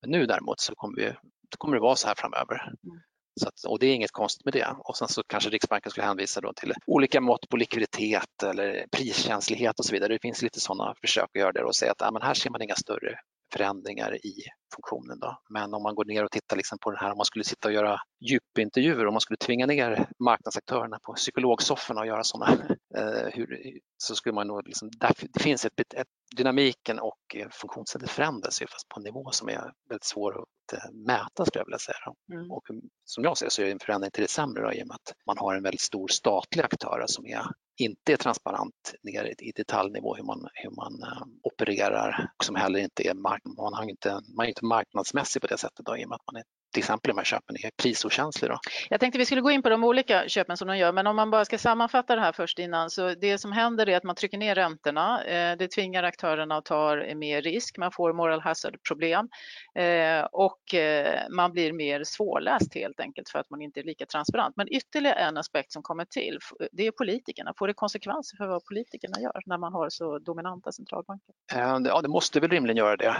men 0.00 0.10
nu 0.10 0.26
däremot 0.26 0.60
så 0.60 0.74
kommer 0.74 0.96
vi 0.96 1.12
kommer 1.58 1.76
det 1.76 1.80
vara 1.80 1.96
så 1.96 2.08
här 2.08 2.14
framöver. 2.14 2.62
Mm. 2.62 3.00
Så 3.40 3.48
att, 3.48 3.64
och 3.64 3.78
det 3.78 3.86
är 3.86 3.94
inget 3.94 4.12
konstigt 4.12 4.44
med 4.44 4.54
det. 4.54 4.76
Och 4.78 4.96
sen 4.96 5.08
så 5.08 5.22
kanske 5.26 5.50
Riksbanken 5.50 5.90
skulle 5.90 6.06
hänvisa 6.06 6.40
då 6.40 6.52
till 6.52 6.72
olika 6.86 7.20
mått 7.20 7.48
på 7.48 7.56
likviditet 7.56 8.42
eller 8.42 8.86
priskänslighet 8.96 9.78
och 9.78 9.84
så 9.84 9.92
vidare. 9.92 10.12
Det 10.12 10.22
finns 10.22 10.42
lite 10.42 10.60
sådana 10.60 10.94
försök 11.00 11.24
att 11.24 11.40
göra 11.40 11.52
det 11.52 11.64
och 11.64 11.76
säga 11.76 11.92
att 11.92 12.00
ja, 12.00 12.10
men 12.10 12.22
här 12.22 12.34
ser 12.34 12.50
man 12.50 12.62
inga 12.62 12.74
större 12.74 13.18
förändringar 13.52 14.26
i 14.26 14.34
funktionen. 14.74 15.18
Då. 15.18 15.38
Men 15.50 15.74
om 15.74 15.82
man 15.82 15.94
går 15.94 16.04
ner 16.04 16.24
och 16.24 16.30
tittar 16.30 16.56
liksom 16.56 16.78
på 16.78 16.90
det 16.90 16.98
här, 16.98 17.10
om 17.10 17.16
man 17.16 17.24
skulle 17.24 17.44
sitta 17.44 17.68
och 17.68 17.74
göra 17.74 17.96
djupintervjuer, 18.20 19.06
om 19.06 19.14
man 19.14 19.20
skulle 19.20 19.36
tvinga 19.36 19.66
ner 19.66 20.08
marknadsaktörerna 20.24 20.98
på 21.02 21.12
psykologsofforna 21.12 22.00
och 22.00 22.06
göra 22.06 22.24
sådana, 22.24 22.52
eh, 22.96 23.26
hur, 23.32 23.58
så 23.96 24.14
skulle 24.14 24.34
man 24.34 24.46
nog, 24.46 24.66
liksom, 24.66 24.90
där, 24.90 25.12
det 25.32 25.42
finns 25.42 25.64
ett, 25.64 25.80
ett, 25.94 26.06
dynamiken 26.36 26.98
och 26.98 27.36
funktionssättet 27.50 28.10
förändras 28.10 28.62
ju 28.62 28.66
fast 28.66 28.88
på 28.88 29.00
en 29.00 29.04
nivå 29.04 29.30
som 29.30 29.48
är 29.48 29.72
väldigt 29.88 30.04
svår 30.04 30.42
att 30.42 30.72
eh, 30.72 30.92
mäta 30.92 31.44
skulle 31.44 31.60
jag 31.60 31.66
vilja 31.66 31.78
säga. 31.78 31.96
Mm. 32.32 32.50
Och 32.50 32.62
som 33.04 33.24
jag 33.24 33.38
ser 33.38 33.48
så 33.48 33.62
är 33.62 33.66
det 33.66 33.72
en 33.72 33.78
förändring 33.78 34.10
till 34.10 34.22
det 34.22 34.30
sämre 34.30 34.62
då, 34.62 34.72
i 34.72 34.82
och 34.82 34.86
med 34.86 34.94
att 34.94 35.14
man 35.26 35.38
har 35.38 35.54
en 35.54 35.62
väldigt 35.62 35.80
stor 35.80 36.08
statlig 36.08 36.62
aktör 36.62 37.04
som 37.06 37.26
är 37.26 37.42
inte 37.76 38.12
är 38.12 38.16
transparent 38.16 38.94
ner 39.02 39.34
i 39.42 39.52
detaljnivå 39.56 40.14
hur 40.14 40.24
man, 40.24 40.48
hur 40.54 40.70
man 40.70 41.02
eh, 41.02 41.22
opererar 41.42 42.30
och 42.38 42.44
som 42.44 42.56
heller 42.56 42.78
inte 42.78 43.08
är, 43.08 43.14
mark 43.14 43.42
man 43.44 43.74
har 43.74 43.90
inte, 43.90 44.20
man 44.36 44.46
är 44.46 44.48
inte 44.48 44.64
marknadsmässig 44.64 45.42
på 45.42 45.48
det 45.48 45.58
sättet 45.58 45.86
då, 45.86 45.96
i 45.96 46.04
och 46.04 46.08
med 46.08 46.16
att 46.16 46.32
man 46.32 46.36
är 46.36 46.44
till 46.72 46.80
exempel 46.80 47.08
de 47.08 47.18
här 47.18 47.24
köpen 47.24 47.56
är 47.56 47.70
prisokänslig. 47.82 48.50
Då. 48.50 48.58
Jag 48.90 49.00
tänkte 49.00 49.18
vi 49.18 49.26
skulle 49.26 49.40
gå 49.40 49.50
in 49.50 49.62
på 49.62 49.68
de 49.68 49.84
olika 49.84 50.28
köpen 50.28 50.56
som 50.56 50.68
de 50.68 50.78
gör, 50.78 50.92
men 50.92 51.06
om 51.06 51.16
man 51.16 51.30
bara 51.30 51.44
ska 51.44 51.58
sammanfatta 51.58 52.14
det 52.14 52.20
här 52.20 52.32
först 52.32 52.58
innan, 52.58 52.90
så 52.90 53.14
det 53.14 53.38
som 53.38 53.52
händer 53.52 53.88
är 53.88 53.96
att 53.96 54.04
man 54.04 54.16
trycker 54.16 54.38
ner 54.38 54.54
räntorna. 54.54 55.24
Eh, 55.24 55.56
det 55.56 55.68
tvingar 55.68 56.02
aktörerna 56.02 56.56
att 56.56 56.64
ta 56.64 56.96
mer 57.14 57.42
risk, 57.42 57.78
man 57.78 57.92
får 57.92 58.12
moral 58.12 58.40
hazard-problem 58.40 59.28
eh, 59.74 60.24
och 60.32 60.74
eh, 60.74 61.20
man 61.30 61.52
blir 61.52 61.72
mer 61.72 62.04
svårläst 62.04 62.74
helt 62.74 63.00
enkelt 63.00 63.28
för 63.28 63.38
att 63.38 63.50
man 63.50 63.62
inte 63.62 63.80
är 63.80 63.84
lika 63.84 64.06
transparent. 64.06 64.56
Men 64.56 64.72
ytterligare 64.72 65.18
en 65.18 65.36
aspekt 65.36 65.72
som 65.72 65.82
kommer 65.82 66.04
till, 66.04 66.38
det 66.72 66.86
är 66.86 66.90
politikerna. 66.90 67.52
Får 67.58 67.68
det 67.68 67.74
konsekvenser 67.74 68.36
för 68.36 68.46
vad 68.46 68.64
politikerna 68.64 69.20
gör 69.20 69.42
när 69.46 69.58
man 69.58 69.72
har 69.72 69.88
så 69.90 70.18
dominanta 70.18 70.72
centralbanker? 70.72 71.34
Ja, 71.54 72.00
det 72.02 72.08
måste 72.08 72.40
väl 72.40 72.50
rimligen 72.50 72.76
göra 72.76 72.96
det. 72.96 73.16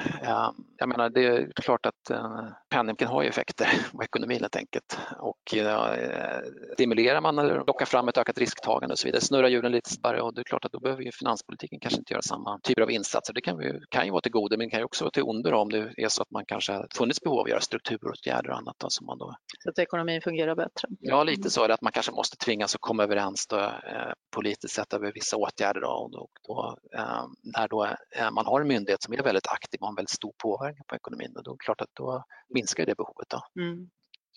Jag 0.79 0.89
menar, 0.89 1.11
det 1.11 1.27
är 1.27 1.53
klart 1.55 1.87
att 1.87 2.11
penningpolitiken 2.69 3.09
har 3.09 3.23
ju 3.23 3.29
effekt 3.29 3.42
effekter 3.43 3.97
på 3.97 4.05
ekonomin 4.05 4.41
helt 4.41 4.57
enkelt. 4.57 4.99
Och 5.19 5.55
eh, 5.55 6.41
stimulerar 6.75 7.21
man 7.21 7.39
eller 7.39 7.65
lockar 7.67 7.87
fram 7.87 8.09
ett 8.09 8.19
ökat 8.19 8.39
risktagande 8.39 8.93
och 8.93 8.99
så 8.99 9.09
vidare, 9.09 9.21
snurrar 9.21 9.49
hjulen 9.49 9.73
lite 9.73 9.91
snabbare 9.91 10.23
och 10.23 10.35
det 10.35 10.41
är 10.41 10.45
klart 10.45 10.65
att 10.65 10.73
då 10.73 10.81
behöver 10.81 11.03
ju 11.03 11.13
finanspolitiken 11.13 11.81
kanske 11.81 11.99
inte 11.99 12.13
göra 12.13 12.23
samma 12.23 12.61
typer 12.63 12.83
av 12.83 12.91
insatser. 12.91 13.33
Det 13.35 13.41
kan, 13.41 13.59
vi, 13.59 13.81
kan 13.89 14.05
ju 14.05 14.11
vara 14.11 14.21
till 14.21 14.33
godo 14.33 14.57
men 14.59 14.71
kan 14.71 14.81
ju 14.81 14.85
också 14.85 15.05
vara 15.05 15.11
till 15.11 15.23
ondo 15.23 15.55
om 15.55 15.69
det 15.69 15.93
är 15.97 16.09
så 16.09 16.23
att 16.23 16.31
man 16.31 16.45
kanske 16.47 16.73
har 16.73 16.87
funnits 16.95 17.21
behov 17.21 17.39
av 17.39 17.45
att 17.45 17.51
göra 17.51 17.61
strukturåtgärder 17.61 18.51
och 18.51 18.57
annat. 18.57 18.77
Då, 18.79 18.91
som 18.91 19.07
man 19.07 19.19
då... 19.19 19.35
Så 19.63 19.71
att 19.71 19.79
ekonomin 19.79 20.21
fungerar 20.21 20.55
bättre? 20.55 20.89
Ja, 21.01 21.25
lite 21.25 21.51
så 21.51 21.65
är 21.65 21.69
det 21.69 21.75
att 21.75 21.83
man 21.83 21.93
kanske 21.93 22.13
måste 22.13 22.37
tvingas 22.37 22.75
att 22.75 22.81
komma 22.81 23.03
överens 23.03 23.47
då, 23.47 23.59
eh, 23.59 24.13
politiskt 24.35 24.75
sett 24.75 24.93
över 24.93 25.13
vissa 25.15 25.37
åtgärder. 25.37 25.81
Då, 25.81 25.89
och 25.89 26.11
då, 26.11 26.29
då 26.49 26.77
eh, 26.95 27.25
när 27.43 27.69
då, 27.69 27.85
eh, 28.17 28.31
man 28.31 28.47
har 28.47 28.61
en 28.61 28.69
myndighet 28.69 29.03
som 29.03 29.15
är 29.15 29.23
väldigt 29.23 29.47
aktiv 29.47 29.81
och 29.81 29.87
har 29.87 29.93
en 29.93 29.97
väldigt 29.97 30.11
stor 30.11 30.33
påverkan 30.43 30.85
på 30.89 30.97
ekonomin, 30.97 31.33
då, 31.35 31.41
då 31.41 31.51
är 31.51 31.55
det 31.55 31.65
klart 31.65 31.81
att 31.81 31.95
då 31.95 32.25
minskar 32.55 32.87
det 32.87 32.97
behovet. 32.97 33.32
Då. 33.33 33.63
Mm 33.63 33.91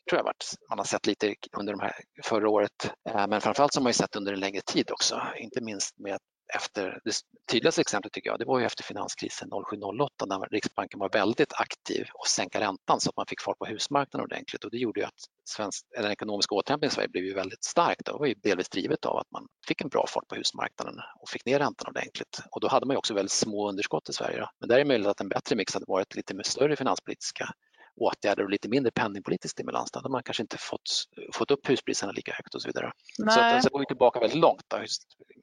tror 0.09 0.19
jag 0.19 0.25
man 0.69 0.77
har 0.77 0.85
sett 0.85 1.07
lite 1.07 1.35
under 1.57 1.73
de 1.73 1.79
här 1.79 1.93
förra 2.23 2.49
året. 2.49 2.91
Eh, 3.09 3.27
men 3.27 3.41
framförallt 3.41 3.73
så 3.73 3.79
har 3.79 3.83
man 3.83 3.89
ju 3.89 3.93
sett 3.93 4.15
under 4.15 4.33
en 4.33 4.39
längre 4.39 4.61
tid 4.61 4.91
också, 4.91 5.21
inte 5.37 5.61
minst 5.61 5.99
med 5.99 6.17
efter, 6.55 6.99
det 7.03 7.13
tydligaste 7.51 7.81
exemplet 7.81 8.13
tycker 8.13 8.29
jag, 8.29 8.39
det 8.39 8.45
var 8.45 8.59
ju 8.59 8.65
efter 8.65 8.83
finanskrisen 8.83 9.49
07-08 9.49 10.09
när 10.27 10.49
Riksbanken 10.49 10.99
var 10.99 11.09
väldigt 11.09 11.53
aktiv 11.53 12.05
och 12.13 12.27
sänka 12.27 12.59
räntan 12.59 12.99
så 12.99 13.09
att 13.09 13.17
man 13.17 13.25
fick 13.25 13.41
fart 13.41 13.57
på 13.57 13.65
husmarknaden 13.65 14.23
ordentligt 14.23 14.63
och 14.63 14.71
det 14.71 14.77
gjorde 14.77 14.99
ju 14.99 15.05
att 15.05 15.19
svensk, 15.49 15.85
den 15.89 16.11
ekonomiska 16.11 16.55
återhämtningen 16.55 16.91
i 16.91 16.95
Sverige 16.95 17.09
blev 17.09 17.23
ju 17.23 17.33
väldigt 17.33 17.63
stark. 17.63 17.97
Det 18.05 18.11
var 18.11 18.25
ju 18.25 18.33
delvis 18.33 18.69
drivet 18.69 19.05
av 19.05 19.17
att 19.17 19.31
man 19.31 19.47
fick 19.67 19.81
en 19.81 19.89
bra 19.89 20.05
fart 20.07 20.27
på 20.27 20.35
husmarknaden 20.35 20.95
och 21.19 21.29
fick 21.29 21.45
ner 21.45 21.59
räntan 21.59 21.89
ordentligt 21.89 22.39
och 22.51 22.61
då 22.61 22.67
hade 22.67 22.85
man 22.85 22.93
ju 22.93 22.97
också 22.97 23.13
väldigt 23.13 23.31
små 23.31 23.69
underskott 23.69 24.09
i 24.09 24.13
Sverige. 24.13 24.39
Då. 24.39 24.49
Men 24.59 24.69
där 24.69 24.75
är 24.75 24.79
det 24.79 24.85
möjligt 24.85 25.07
att 25.07 25.21
en 25.21 25.29
bättre 25.29 25.55
mix 25.55 25.73
hade 25.73 25.85
varit 25.87 26.15
lite 26.15 26.33
med 26.33 26.45
större 26.45 26.75
finanspolitiska 26.75 27.49
åtgärder 27.95 28.43
och 28.43 28.49
lite 28.49 28.69
mindre 28.69 28.91
penningpolitisk 28.91 29.51
stimulans. 29.51 29.91
Då 29.91 29.99
hade 29.99 30.09
man 30.09 30.23
kanske 30.23 30.43
inte 30.43 30.57
fått, 30.57 31.03
fått 31.33 31.51
upp 31.51 31.69
huspriserna 31.69 32.11
lika 32.11 32.33
högt 32.33 32.55
och 32.55 32.61
så 32.61 32.69
vidare. 32.69 32.91
Nej. 33.19 33.33
Så 33.33 33.39
att, 33.39 33.63
det 33.63 33.69
går 33.69 33.81
ju 33.81 33.85
tillbaka 33.85 34.19
väldigt 34.19 34.39
långt. 34.39 34.63
Då. 34.67 34.77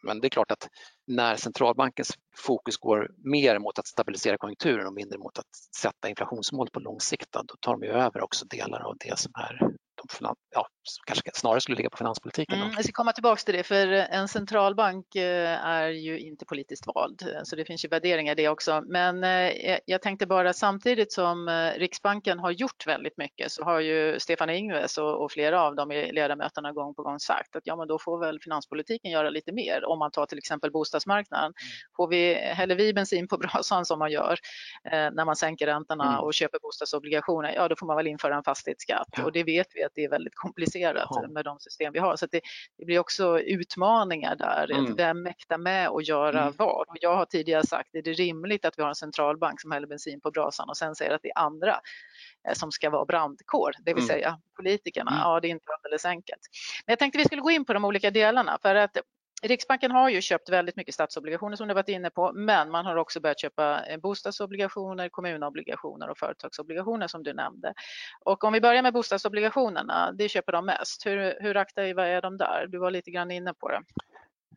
Men 0.03 0.21
det 0.21 0.27
är 0.27 0.31
klart 0.31 0.51
att 0.51 0.69
när 1.07 1.37
centralbankens 1.37 2.13
fokus 2.37 2.77
går 2.77 3.11
mer 3.25 3.59
mot 3.59 3.79
att 3.79 3.87
stabilisera 3.87 4.37
konjunkturen 4.39 4.87
och 4.87 4.95
mindre 4.95 5.19
mot 5.19 5.39
att 5.39 5.57
sätta 5.77 6.09
inflationsmål 6.09 6.69
på 6.73 6.81
lång 6.81 7.01
sikt, 7.01 7.33
då 7.33 7.57
tar 7.61 7.73
de 7.73 7.83
ju 7.83 7.93
över 7.93 8.21
också 8.21 8.47
delar 8.47 8.81
av 8.81 8.97
det 9.01 9.19
som 9.19 9.33
är 9.35 9.73
de 10.21 10.35
ja, 10.51 10.67
kanske 11.07 11.31
snarare 11.35 11.61
skulle 11.61 11.77
ligga 11.77 11.91
på 11.91 11.97
finanspolitiken. 11.97 12.61
Mm, 12.61 12.73
jag 12.75 12.85
ska 12.85 12.93
komma 12.93 13.13
tillbaka 13.13 13.43
till 13.43 13.55
det, 13.55 13.63
för 13.63 13.87
en 13.87 14.29
centralbank 14.29 15.15
eh, 15.15 15.67
är 15.67 15.89
ju 15.89 16.19
inte 16.19 16.45
politiskt 16.45 16.87
vald, 16.87 17.23
så 17.45 17.57
det 17.57 17.65
finns 17.65 17.85
ju 17.85 17.89
värderingar 17.89 18.33
i 18.33 18.35
det 18.35 18.49
också. 18.49 18.83
Men 18.87 19.25
eh, 19.25 19.79
jag 19.87 20.03
tänkte 20.03 20.27
bara 20.27 20.53
samtidigt 20.53 21.13
som 21.13 21.49
eh, 21.49 21.79
Riksbanken 21.79 22.39
har 22.39 22.51
gjort 22.51 22.87
väldigt 22.87 23.17
mycket 23.17 23.53
så 23.53 23.65
har 23.65 23.81
ju 23.81 24.21
Stefan 24.21 24.51
Ingves 24.51 24.99
och, 24.99 25.33
flera 25.33 25.63
av 25.63 25.75
dem 25.75 25.93
i 25.93 26.13
ledamöterna 26.13 26.73
gång 26.73 26.95
på 26.95 27.03
gång 27.03 27.19
sagt 27.19 27.57
att 27.57 27.63
ja, 27.65 27.77
men 27.77 27.89
då 27.89 27.99
får 27.99 28.21
väl 28.21 28.41
finanspolitiken 28.41 29.11
göra 29.11 29.31
lite 29.31 29.53
mer. 29.53 29.85
Om 29.85 29.99
man 29.99 30.11
tar 30.11 30.27
till 30.27 30.39
exempel 30.39 30.73
bostadsmarknaden. 30.73 31.45
Mm. 31.45 31.55
Får 31.97 32.09
vi, 32.09 32.35
häller 32.35 32.77
vi 32.77 32.95
bensin 32.95 33.29
på 33.29 33.39
brasan 33.39 33.85
som 33.85 33.99
man 33.99 34.11
gör 34.11 34.39
när 34.85 35.25
man 35.25 35.37
sänker 35.37 35.67
räntorna 35.67 36.13
mm. 36.13 36.21
och 36.21 36.35
köper 36.35 36.59
bostadsobligationer, 36.63 37.55
ja 37.55 37.69
då 37.69 37.77
får 37.77 37.87
man 37.87 37.97
väl 37.97 38.07
införa 38.07 38.37
en 38.37 38.45
fastighetsskatt 38.45 39.19
och 39.25 39.33
det 39.33 39.45
vet 39.45 39.67
vi 39.75 39.85
att 39.85 39.92
det 39.95 40.05
är 40.05 40.09
väldigt 40.09 40.35
komplicerat 40.35 41.07
ja. 41.11 41.27
med 41.29 41.45
de 41.45 41.59
system 41.59 41.93
vi 41.93 41.99
har. 41.99 42.17
Så 42.17 42.27
det, 42.27 42.41
det, 42.79 42.85
blir 42.85 42.99
också 42.99 43.41
utmaningar 43.41 44.37
där. 44.37 44.71
Mm. 44.71 44.97
Vem 44.97 45.23
mäktar 45.23 45.59
med 45.59 45.89
att 45.89 46.09
göra 46.09 46.43
mm. 46.43 46.55
vad? 46.59 46.89
Och 46.89 46.97
jag 47.01 47.17
har 47.17 47.25
tidigare 47.25 47.67
sagt, 47.67 47.95
är 47.95 48.03
det 48.03 48.13
rimligt 48.13 48.65
att 48.65 48.79
vi 48.79 48.83
har 48.83 48.89
en 48.89 48.95
centralbank 48.95 49.61
som 49.61 49.71
häller 49.71 49.87
bensin 49.87 50.21
på 50.21 50.31
brasan 50.31 50.69
och 50.69 50.77
sen 50.77 50.95
säger 50.95 51.11
att 51.11 51.23
det 51.23 51.29
är 51.29 51.39
andra 51.39 51.81
eh, 52.49 52.55
som 52.55 52.73
ska 52.73 52.91
vara 52.91 53.05
brandkår, 53.05 53.73
det 53.79 53.95
vill 53.95 54.05
mm. 54.05 54.09
säga 54.09 54.39
politikerna. 54.57 55.11
Mm. 55.11 55.23
Ja, 55.23 55.41
det 55.41 55.49
är 55.49 55.51
inte 55.51 55.73
alldeles 55.73 56.05
enkelt. 56.05 56.41
Men 56.87 56.93
jag 56.93 56.99
tänkte 56.99 57.19
vi 57.19 57.25
skulle 57.25 57.43
gå 57.43 57.51
in 57.51 57.65
på 57.65 57.73
de 57.73 57.85
olika 57.85 58.11
delarna 58.11 58.59
för 58.63 58.75
att 58.75 58.97
Riksbanken 59.43 59.91
har 59.91 60.09
ju 60.09 60.21
köpt 60.21 60.49
väldigt 60.49 60.77
mycket 60.77 60.95
statsobligationer 60.95 61.57
som 61.57 61.69
du 61.69 61.75
varit 61.75 61.89
inne 61.89 62.11
på, 62.11 62.33
men 62.33 62.71
man 62.71 62.87
har 62.87 62.97
också 62.97 63.21
börjat 63.21 63.41
köpa 63.41 63.87
eh, 63.87 63.99
bostadsobligationer, 63.99 65.09
kommunobligationer 65.09 66.11
och 66.11 66.19
företagsobligationer 66.19 67.09
som 67.09 67.23
du 67.23 67.33
nämnde. 67.33 67.75
Och 68.25 68.45
om 68.45 68.53
vi 68.53 68.61
börjar 68.61 68.83
med 68.83 68.93
bostadsobligationerna, 68.93 70.13
det 70.13 70.29
köper 70.29 70.53
de 70.53 70.67
mest. 70.67 71.07
Hur, 71.07 71.37
hur 71.41 71.57
aktiva 71.57 72.07
är 72.07 72.23
de 72.23 72.37
där? 72.37 72.67
Du 72.69 72.79
var 72.79 72.91
lite 72.91 73.11
grann 73.11 73.31
inne 73.31 73.55
på 73.55 73.69
det. 73.69 73.83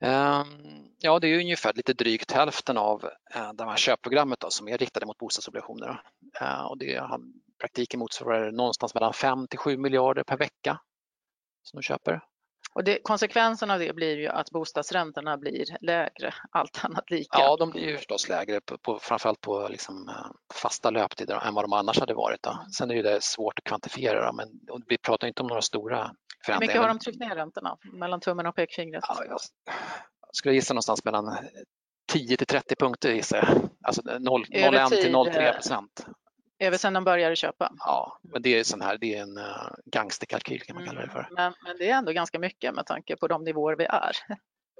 Ehm, 0.01 0.87
ja, 0.99 1.19
det 1.19 1.27
är 1.27 1.39
ungefär 1.39 1.73
lite 1.73 1.93
drygt 1.93 2.31
hälften 2.31 2.77
av 2.77 3.05
eh, 3.35 3.53
det 3.53 3.63
här 3.63 3.77
köpprogrammet 3.77 4.39
då, 4.39 4.49
som 4.49 4.67
är 4.67 4.77
riktade 4.77 5.05
mot 5.05 5.17
bostadsobligationer. 5.17 6.01
Ehm, 6.41 6.65
och 6.65 6.77
det 6.77 6.95
har 6.95 7.21
praktiken 7.59 7.99
motsvarar 7.99 8.51
någonstans 8.51 8.93
mellan 8.93 9.13
5 9.13 9.47
till 9.47 9.59
7 9.59 9.77
miljarder 9.77 10.23
per 10.23 10.37
vecka 10.37 10.79
som 11.63 11.77
de 11.77 11.83
köper. 11.83 12.21
Och 12.75 12.83
det, 12.83 12.99
konsekvensen 13.03 13.71
av 13.71 13.79
det 13.79 13.95
blir 13.95 14.17
ju 14.17 14.27
att 14.27 14.51
bostadsräntorna 14.51 15.37
blir 15.37 15.65
lägre, 15.81 16.33
allt 16.51 16.85
annat 16.85 17.11
lika. 17.11 17.39
Ja, 17.39 17.57
de 17.57 17.69
blir 17.69 17.87
ju 17.87 17.97
förstås 17.97 18.29
lägre, 18.29 18.61
på, 18.61 18.77
på, 18.77 18.99
framförallt 18.99 19.41
på 19.41 19.67
liksom, 19.67 20.09
eh, 20.09 20.25
fasta 20.53 20.89
löptider 20.89 21.47
än 21.47 21.53
vad 21.53 21.63
de 21.63 21.73
annars 21.73 21.99
hade 21.99 22.13
varit. 22.13 22.43
Då. 22.43 22.65
Sen 22.77 22.91
är 22.91 23.03
det 23.03 23.23
svårt 23.23 23.59
att 23.59 23.63
kvantifiera, 23.63 24.31
men 24.31 24.47
vi 24.87 24.97
pratar 24.97 25.27
inte 25.27 25.41
om 25.41 25.47
några 25.47 25.61
stora 25.61 26.11
förändringar. 26.45 26.73
Hur 26.73 26.79
mycket 26.79 26.81
har 26.81 26.87
de 26.87 26.99
tryckt 26.99 27.19
ner 27.19 27.35
räntorna 27.35 27.77
mellan 27.93 28.19
tummen 28.19 28.45
och 28.45 28.55
pekfingret? 28.55 29.03
Ja, 29.07 29.25
jag 29.25 29.39
skulle 30.31 30.55
gissa 30.55 30.73
någonstans 30.73 31.05
mellan 31.05 31.37
10 32.11 32.37
till 32.37 32.47
30 32.47 32.75
punkter 32.75 33.11
gissar 33.11 33.37
jag. 33.37 33.69
Alltså 33.83 34.01
0,1 34.01 34.89
till 34.89 35.15
0,3 35.15 35.53
procent. 35.53 36.05
Över 36.59 36.77
sedan 36.77 36.93
de 36.93 37.03
började 37.03 37.35
köpa? 37.35 37.71
Ja, 37.79 38.19
men 38.21 38.41
det 38.41 38.59
är, 38.59 38.63
sån 38.63 38.81
här, 38.81 38.97
det 38.97 39.15
är 39.15 39.21
en 39.21 39.37
uh, 39.37 39.71
gangsterkalkyl 39.85 40.61
kan 40.61 40.73
man 40.73 40.83
mm. 40.83 40.95
kalla 40.95 41.05
det 41.05 41.11
för. 41.11 41.27
Men, 41.31 41.53
men, 41.63 41.77
det 41.77 41.89
är 41.89 41.97
ändå 41.97 42.11
ganska 42.11 42.39
mycket 42.39 42.75
med 42.75 42.85
tanke 42.85 43.15
på 43.15 43.27
de 43.27 43.43
nivåer 43.43 43.75
vi 43.75 43.85
är. 43.85 44.11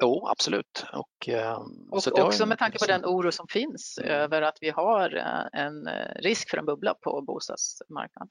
Jo, 0.02 0.28
absolut. 0.28 0.86
Och, 0.94 1.30
uh, 1.30 1.66
och 1.92 2.20
också 2.20 2.46
med 2.46 2.60
tanke 2.60 2.80
på 2.80 2.86
den 2.86 3.06
oro 3.06 3.32
som 3.32 3.48
finns 3.48 3.98
mm. 3.98 4.12
över 4.12 4.42
att 4.42 4.58
vi 4.62 4.70
har 4.70 5.16
uh, 5.16 5.62
en 5.62 5.90
risk 6.16 6.50
för 6.50 6.58
en 6.58 6.66
bubbla 6.66 6.94
på 6.94 7.22
bostadsmarknaden. 7.22 8.30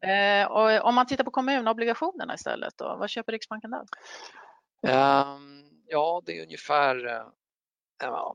Ja. 0.00 0.48
och 0.48 0.88
om 0.88 0.94
man 0.94 1.06
tittar 1.06 1.24
på 1.24 1.30
kommunobligationerna 1.30 2.34
istället, 2.34 2.74
då, 2.76 2.96
vad 2.98 3.10
köper 3.10 3.32
Riksbanken 3.32 3.70
där? 3.70 3.84
Um, 4.86 5.64
ja, 5.86 6.22
det 6.26 6.38
är 6.38 6.42
ungefär 6.42 7.24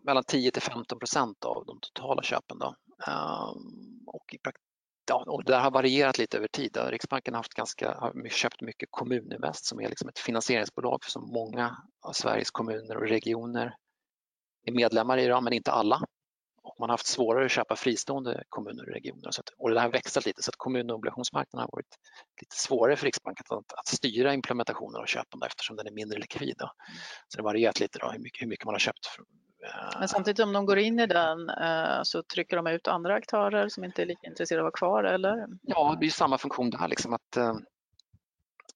mellan 0.03 0.23
10 0.23 0.51
till 0.51 0.61
15 0.61 0.99
procent 0.99 1.45
av 1.45 1.65
de 1.65 1.79
totala 1.79 2.21
köpen. 2.21 2.59
Då. 2.59 2.75
Um, 3.07 4.03
och, 4.07 4.33
i 4.33 4.37
ja, 5.09 5.23
och 5.27 5.43
det 5.43 5.55
har 5.55 5.71
varierat 5.71 6.17
lite 6.17 6.37
över 6.37 6.47
tid. 6.47 6.77
Riksbanken 6.77 7.33
har, 7.33 7.39
haft 7.39 7.53
ganska, 7.53 7.93
har 7.99 8.29
köpt 8.29 8.61
mycket 8.61 8.89
Kommuninvest 8.91 9.65
som 9.65 9.79
är 9.79 9.89
liksom 9.89 10.09
ett 10.09 10.19
finansieringsbolag 10.19 11.05
som 11.05 11.29
många 11.29 11.77
av 12.01 12.13
Sveriges 12.13 12.51
kommuner 12.51 12.97
och 12.97 13.07
regioner 13.07 13.75
är 14.63 14.71
medlemmar 14.71 15.17
i, 15.17 15.41
men 15.41 15.53
inte 15.53 15.71
alla. 15.71 16.01
Och 16.63 16.75
man 16.79 16.89
har 16.89 16.93
haft 16.93 17.07
svårare 17.07 17.45
att 17.45 17.51
köpa 17.51 17.75
fristående 17.75 18.43
kommuner 18.49 18.83
och 18.83 18.93
regioner. 18.93 19.31
Så 19.31 19.41
att, 19.41 19.49
och 19.57 19.69
det 19.69 19.81
har 19.81 19.89
växlat 19.89 20.25
lite 20.25 20.43
så 20.43 20.49
att 20.49 20.55
kommun 20.55 20.89
och 20.89 20.95
obligationsmarknaden 20.95 21.61
har 21.61 21.69
varit 21.71 21.95
lite 22.41 22.55
svårare 22.55 22.95
för 22.95 23.05
Riksbanken 23.05 23.45
att, 23.49 23.73
att 23.73 23.87
styra 23.87 24.33
implementationen 24.33 25.01
av 25.01 25.05
köpande 25.05 25.45
eftersom 25.45 25.75
den 25.75 25.87
är 25.87 25.91
mindre 25.91 26.19
likvid. 26.19 26.55
Då. 26.57 26.71
Så 27.27 27.37
det 27.37 27.43
har 27.43 27.49
varierat 27.49 27.79
lite 27.79 27.99
då, 27.99 28.11
hur, 28.11 28.19
mycket, 28.19 28.41
hur 28.41 28.47
mycket 28.47 28.65
man 28.65 28.73
har 28.73 28.79
köpt 28.79 29.05
men 29.99 30.07
samtidigt 30.07 30.39
om 30.39 30.53
de 30.53 30.65
går 30.65 30.77
in 30.77 30.99
i 30.99 31.07
den 31.07 31.49
eh, 31.49 32.03
så 32.03 32.23
trycker 32.23 32.57
de 32.57 32.67
ut 32.67 32.87
andra 32.87 33.13
aktörer 33.13 33.69
som 33.69 33.83
inte 33.83 34.01
är 34.01 34.05
lika 34.05 34.27
intresserade 34.27 34.61
av 34.61 34.67
att 34.67 34.81
vara 34.81 34.91
kvar 34.91 35.03
eller? 35.03 35.47
Ja, 35.61 35.91
det 35.91 35.97
blir 35.97 36.09
samma 36.09 36.37
funktion 36.37 36.69
där, 36.69 36.87
liksom 36.87 37.13
att 37.13 37.37
eh, 37.37 37.55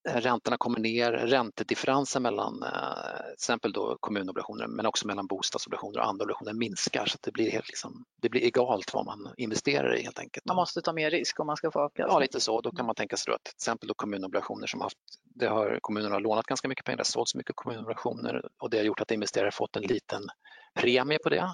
räntorna 0.10 0.58
kommer 0.58 0.80
ner, 0.80 1.12
räntedifferensen 1.12 2.24
mellan 2.24 2.64
eh, 2.64 3.24
till 3.24 3.34
exempel 3.34 3.74
då 3.74 3.98
kommunobligationer 4.00 4.68
men 4.68 4.86
också 4.86 5.08
mellan 5.08 5.28
bostadsobligationer 5.28 6.00
och 6.00 6.08
andra 6.08 6.24
obligationer 6.24 6.54
minskar 6.54 7.06
så 7.06 7.16
att 7.16 7.22
det 7.22 7.32
blir, 7.32 7.52
helt 7.52 7.68
liksom, 7.68 8.06
det 8.22 8.30
blir 8.30 8.42
egalt 8.42 8.94
vad 8.94 9.06
man 9.06 9.34
investerar 9.38 9.96
i 9.96 10.04
helt 10.04 10.20
enkelt. 10.20 10.46
Man 10.46 10.56
måste 10.56 10.82
ta 10.82 10.94
mer 10.94 11.12
risk 11.12 11.40
om 11.40 11.48
man 11.48 11.58
ska 11.58 11.72
få 11.72 11.80
avkastning? 11.80 12.14
Ja, 12.14 12.20
lite 12.20 12.40
så. 12.40 12.62
Då 12.62 12.72
kan 12.72 12.86
man 12.86 12.96
tänka 12.96 13.18
sig 13.18 13.34
att 13.34 13.44
till 13.44 13.56
exempel 13.56 13.88
då 13.88 13.94
kommunobligationer 13.94 14.68
som 14.68 14.82
haft, 14.82 14.98
det 15.24 15.48
har 15.48 15.80
kommunerna 15.82 16.20
lånat 16.20 16.46
ganska 16.46 16.68
mycket 16.68 16.86
pengar, 16.86 16.98
det 16.98 17.02
har 17.02 17.06
sålts 17.06 17.36
mycket 17.36 17.56
kommunobligationer 17.56 18.50
och 18.58 18.70
det 18.70 18.78
har 18.78 18.84
gjort 18.84 19.02
att 19.02 19.12
investerare 19.12 19.52
fått 19.52 19.76
en 19.76 19.84
liten 19.84 20.22
premie 20.74 21.20
på 21.20 21.30
det 21.30 21.54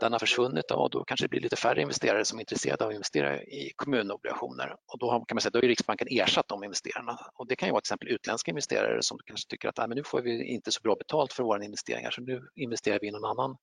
den 0.00 0.12
har 0.12 0.18
försvunnit 0.18 0.70
och 0.70 0.90
då 0.90 1.04
kanske 1.04 1.24
det 1.24 1.28
blir 1.28 1.40
lite 1.40 1.56
färre 1.56 1.82
investerare 1.82 2.24
som 2.24 2.38
är 2.38 2.42
intresserade 2.42 2.84
av 2.84 2.88
att 2.88 2.94
investera 2.94 3.42
i 3.42 3.72
kommunobligationer 3.76 4.76
och 4.86 4.98
då 4.98 5.10
kan 5.10 5.34
man 5.34 5.40
säga 5.40 5.50
då 5.50 5.60
Riksbanken 5.60 6.08
ersatt 6.10 6.48
de 6.48 6.64
investerarna 6.64 7.18
och 7.34 7.46
det 7.46 7.56
kan 7.56 7.68
ju 7.68 7.72
vara 7.72 7.80
till 7.80 7.86
exempel 7.86 8.08
utländska 8.08 8.50
investerare 8.50 9.02
som 9.02 9.18
kanske 9.26 9.48
tycker 9.48 9.68
att 9.68 9.76
men 9.76 9.90
nu 9.90 10.04
får 10.04 10.22
vi 10.22 10.44
inte 10.44 10.72
så 10.72 10.80
bra 10.80 10.94
betalt 10.94 11.32
för 11.32 11.42
våra 11.42 11.64
investeringar 11.64 12.10
så 12.10 12.20
nu 12.20 12.48
investerar 12.54 12.98
vi 13.00 13.08
i 13.08 13.10
någon 13.10 13.24
annan 13.24 13.56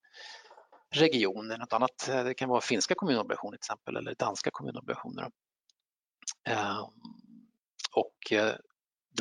region, 0.95 1.47
något 1.47 1.73
annat. 1.73 2.05
Det 2.07 2.33
kan 2.33 2.49
vara 2.49 2.61
finska 2.61 2.95
kommunobligationer 2.95 3.57
till 3.57 3.65
exempel 3.65 3.95
eller 3.95 4.15
danska 4.15 4.49
kommunobligationer. 4.51 5.29
Ehm, 6.49 6.85
och 7.95 8.31
eh, 8.31 8.55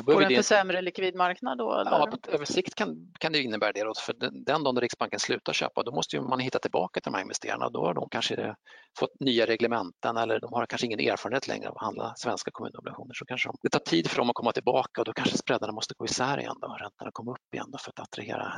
Får 0.03 0.21
den 0.21 0.35
för 0.35 0.41
sämre 0.41 0.81
likvid 0.81 1.15
marknad 1.15 1.57
då? 1.57 1.73
Eller? 1.73 1.91
Ja, 1.91 2.07
på 2.11 2.31
över 2.31 2.45
sikt 2.45 2.75
kan, 2.75 3.13
kan 3.19 3.31
det 3.31 3.41
innebära 3.41 3.71
det. 3.71 3.83
Då, 3.83 3.93
för 3.99 4.13
den, 4.13 4.43
den 4.43 4.63
dagen 4.63 4.81
Riksbanken 4.81 5.19
slutar 5.19 5.53
köpa, 5.53 5.83
då 5.83 5.91
måste 5.91 6.21
man 6.21 6.39
hitta 6.39 6.59
tillbaka 6.59 6.99
till 6.99 7.11
de 7.11 7.15
här 7.17 7.21
investerarna. 7.21 7.69
Då 7.69 7.85
har 7.85 7.93
de 7.93 8.07
kanske 8.11 8.55
fått 8.99 9.19
nya 9.19 9.45
reglementen 9.45 10.17
eller 10.17 10.39
de 10.39 10.53
har 10.53 10.65
kanske 10.65 10.87
ingen 10.87 10.99
erfarenhet 10.99 11.47
längre 11.47 11.69
av 11.69 11.75
att 11.75 11.83
handla 11.83 12.13
svenska 12.15 12.51
kommunobligationer. 12.51 13.13
Så 13.13 13.25
kanske 13.25 13.49
de, 13.49 13.55
det 13.61 13.69
tar 13.69 13.79
tid 13.79 14.09
för 14.09 14.17
dem 14.17 14.29
att 14.29 14.35
komma 14.35 14.51
tillbaka 14.51 15.01
och 15.01 15.05
då 15.05 15.13
kanske 15.13 15.37
spreadarna 15.37 15.73
måste 15.73 15.93
gå 15.97 16.05
isär 16.05 16.39
igen 16.39 16.57
då, 16.61 16.67
räntorna 16.67 17.11
kommer 17.13 17.31
upp 17.31 17.53
igen 17.53 17.67
då 17.71 17.77
för 17.77 17.89
att 17.89 17.99
attrahera 17.99 18.53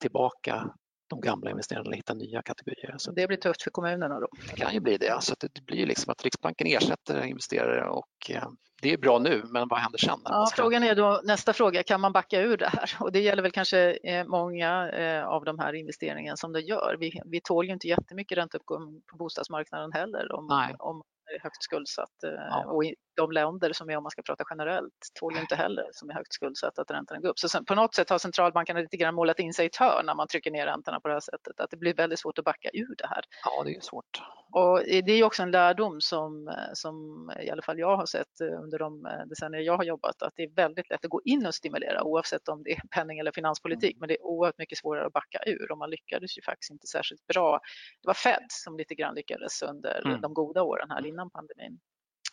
tillbaka 0.00 0.70
de 1.06 1.20
gamla 1.20 1.50
investerarna 1.50 1.84
eller 1.86 1.96
hitta 1.96 2.14
nya 2.14 2.42
kategorier. 2.42 2.94
Så 2.98 3.12
det 3.12 3.26
blir 3.26 3.36
tufft 3.36 3.62
för 3.62 3.70
kommunerna 3.70 4.20
då? 4.20 4.28
Det 4.50 4.56
kan 4.56 4.74
ju 4.74 4.80
bli 4.80 4.96
det. 4.96 5.22
Så 5.22 5.34
det 5.40 5.64
blir 5.66 5.86
liksom 5.86 6.12
att 6.12 6.24
Riksbanken 6.24 6.66
ersätter 6.66 7.24
investerare 7.24 7.88
och 7.88 8.30
eh, 8.30 8.48
det 8.82 8.92
är 8.92 8.98
bra 8.98 9.18
nu, 9.18 9.42
men 9.44 9.68
vad 9.68 9.78
händer 9.78 9.98
sen? 9.98 10.18
Ja. 10.24 10.48
Frågan 10.56 10.82
är 10.82 10.94
då, 10.94 11.20
nästa 11.24 11.52
fråga, 11.52 11.82
kan 11.82 12.00
man 12.00 12.12
backa 12.12 12.40
ur 12.40 12.56
det 12.56 12.68
här? 12.68 12.90
Och 13.00 13.12
det 13.12 13.20
gäller 13.20 13.42
väl 13.42 13.52
kanske 13.52 13.98
eh, 14.04 14.26
många 14.26 14.90
eh, 14.90 15.26
av 15.26 15.44
de 15.44 15.58
här 15.58 15.72
investeringarna 15.72 16.36
som 16.36 16.52
det 16.52 16.60
gör. 16.60 16.96
Vi, 17.00 17.20
vi 17.24 17.40
tål 17.40 17.66
ju 17.66 17.72
inte 17.72 17.88
jättemycket 17.88 18.38
ränteuppgång 18.38 19.02
på 19.10 19.16
bostadsmarknaden 19.16 19.92
heller 19.92 20.32
om, 20.32 20.74
om 20.78 21.02
högt 21.42 21.62
skuldsatt. 21.62 22.14
Ja. 22.22 22.64
Och 22.64 22.82
de 23.16 23.32
länder 23.32 23.72
som 23.72 23.90
är, 23.90 23.96
om 23.96 24.02
man 24.02 24.10
ska 24.10 24.22
prata 24.22 24.44
generellt, 24.50 24.94
tål 25.20 25.34
ju 25.34 25.40
inte 25.40 25.56
heller 25.56 25.84
som 25.92 26.10
är 26.10 26.14
högt 26.14 26.32
skuldsatta 26.32 26.82
att 26.82 26.90
räntorna 26.90 27.20
går 27.20 27.28
upp. 27.28 27.38
Så 27.38 27.64
på 27.64 27.74
något 27.74 27.94
sätt 27.94 28.10
har 28.10 28.18
centralbankerna 28.18 28.80
lite 28.80 28.96
grann 28.96 29.14
målat 29.14 29.38
in 29.38 29.52
sig 29.52 29.64
i 29.64 29.66
ett 29.66 29.76
hörn 29.76 30.06
när 30.06 30.14
man 30.14 30.28
trycker 30.28 30.50
ner 30.50 30.66
räntorna 30.66 31.00
på 31.00 31.08
det 31.08 31.14
här 31.14 31.20
sättet. 31.20 31.60
Att 31.60 31.70
det 31.70 31.76
blir 31.76 31.94
väldigt 31.94 32.18
svårt 32.18 32.38
att 32.38 32.44
backa 32.44 32.68
ur 32.72 32.94
det 32.98 33.06
här. 33.06 33.24
Ja, 33.44 33.62
det 33.64 33.76
är 33.76 33.80
svårt. 33.80 34.22
Och 34.52 34.82
det 34.86 35.12
är 35.12 35.24
också 35.24 35.42
en 35.42 35.50
lärdom 35.50 36.00
som, 36.00 36.54
som 36.74 37.30
i 37.40 37.50
alla 37.50 37.62
fall 37.62 37.78
jag 37.78 37.96
har 37.96 38.06
sett 38.06 38.40
under 38.40 38.78
de 38.78 39.08
decennier 39.26 39.60
jag 39.60 39.76
har 39.76 39.84
jobbat, 39.84 40.22
att 40.22 40.32
det 40.36 40.42
är 40.42 40.50
väldigt 40.50 40.90
lätt 40.90 41.04
att 41.04 41.10
gå 41.10 41.20
in 41.24 41.46
och 41.46 41.54
stimulera 41.54 42.02
oavsett 42.02 42.48
om 42.48 42.62
det 42.62 42.72
är 42.72 42.80
penning 42.90 43.18
eller 43.18 43.32
finanspolitik, 43.32 43.92
mm. 43.92 44.00
men 44.00 44.08
det 44.08 44.14
är 44.14 44.22
oerhört 44.22 44.58
mycket 44.58 44.78
svårare 44.78 45.06
att 45.06 45.12
backa 45.12 45.38
ur 45.46 45.72
och 45.72 45.78
man 45.78 45.90
lyckades 45.90 46.38
ju 46.38 46.42
faktiskt 46.42 46.70
inte 46.70 46.86
särskilt 46.86 47.26
bra. 47.26 47.60
Det 48.02 48.06
var 48.06 48.14
Fed 48.14 48.46
som 48.48 48.76
lite 48.76 48.94
grann 48.94 49.14
lyckades 49.14 49.62
under 49.62 50.06
mm. 50.06 50.20
de 50.20 50.34
goda 50.34 50.62
åren 50.62 50.90
här 50.90 51.06
innan 51.06 51.30
pandemin. 51.30 51.78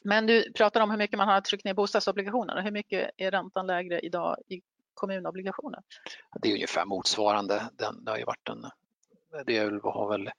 Men 0.04 0.26
du 0.26 0.54
pratar 0.54 0.82
om 0.82 0.92
hur 0.92 0.98
mycket 0.98 1.18
man 1.18 1.28
har 1.28 1.42
tryckt 1.42 1.66
ner 1.66 1.74
bostadsobligationer. 1.74 2.62
Hur 2.62 2.72
mycket 2.72 3.10
är 3.18 3.32
räntan 3.32 3.68
lägre 3.68 4.00
idag 4.00 4.38
i 4.48 4.62
kommunobligationer? 4.94 5.80
Det 6.42 6.50
är 6.50 6.54
ungefär 6.54 6.86
motsvarande. 6.86 7.70
Den, 7.74 8.06
det 8.06 8.12
har 8.12 8.18
ju 8.18 8.26
varit 8.26 8.50
en, 8.50 8.66
det 9.46 9.58
har 9.84 10.10
väl 10.10 10.30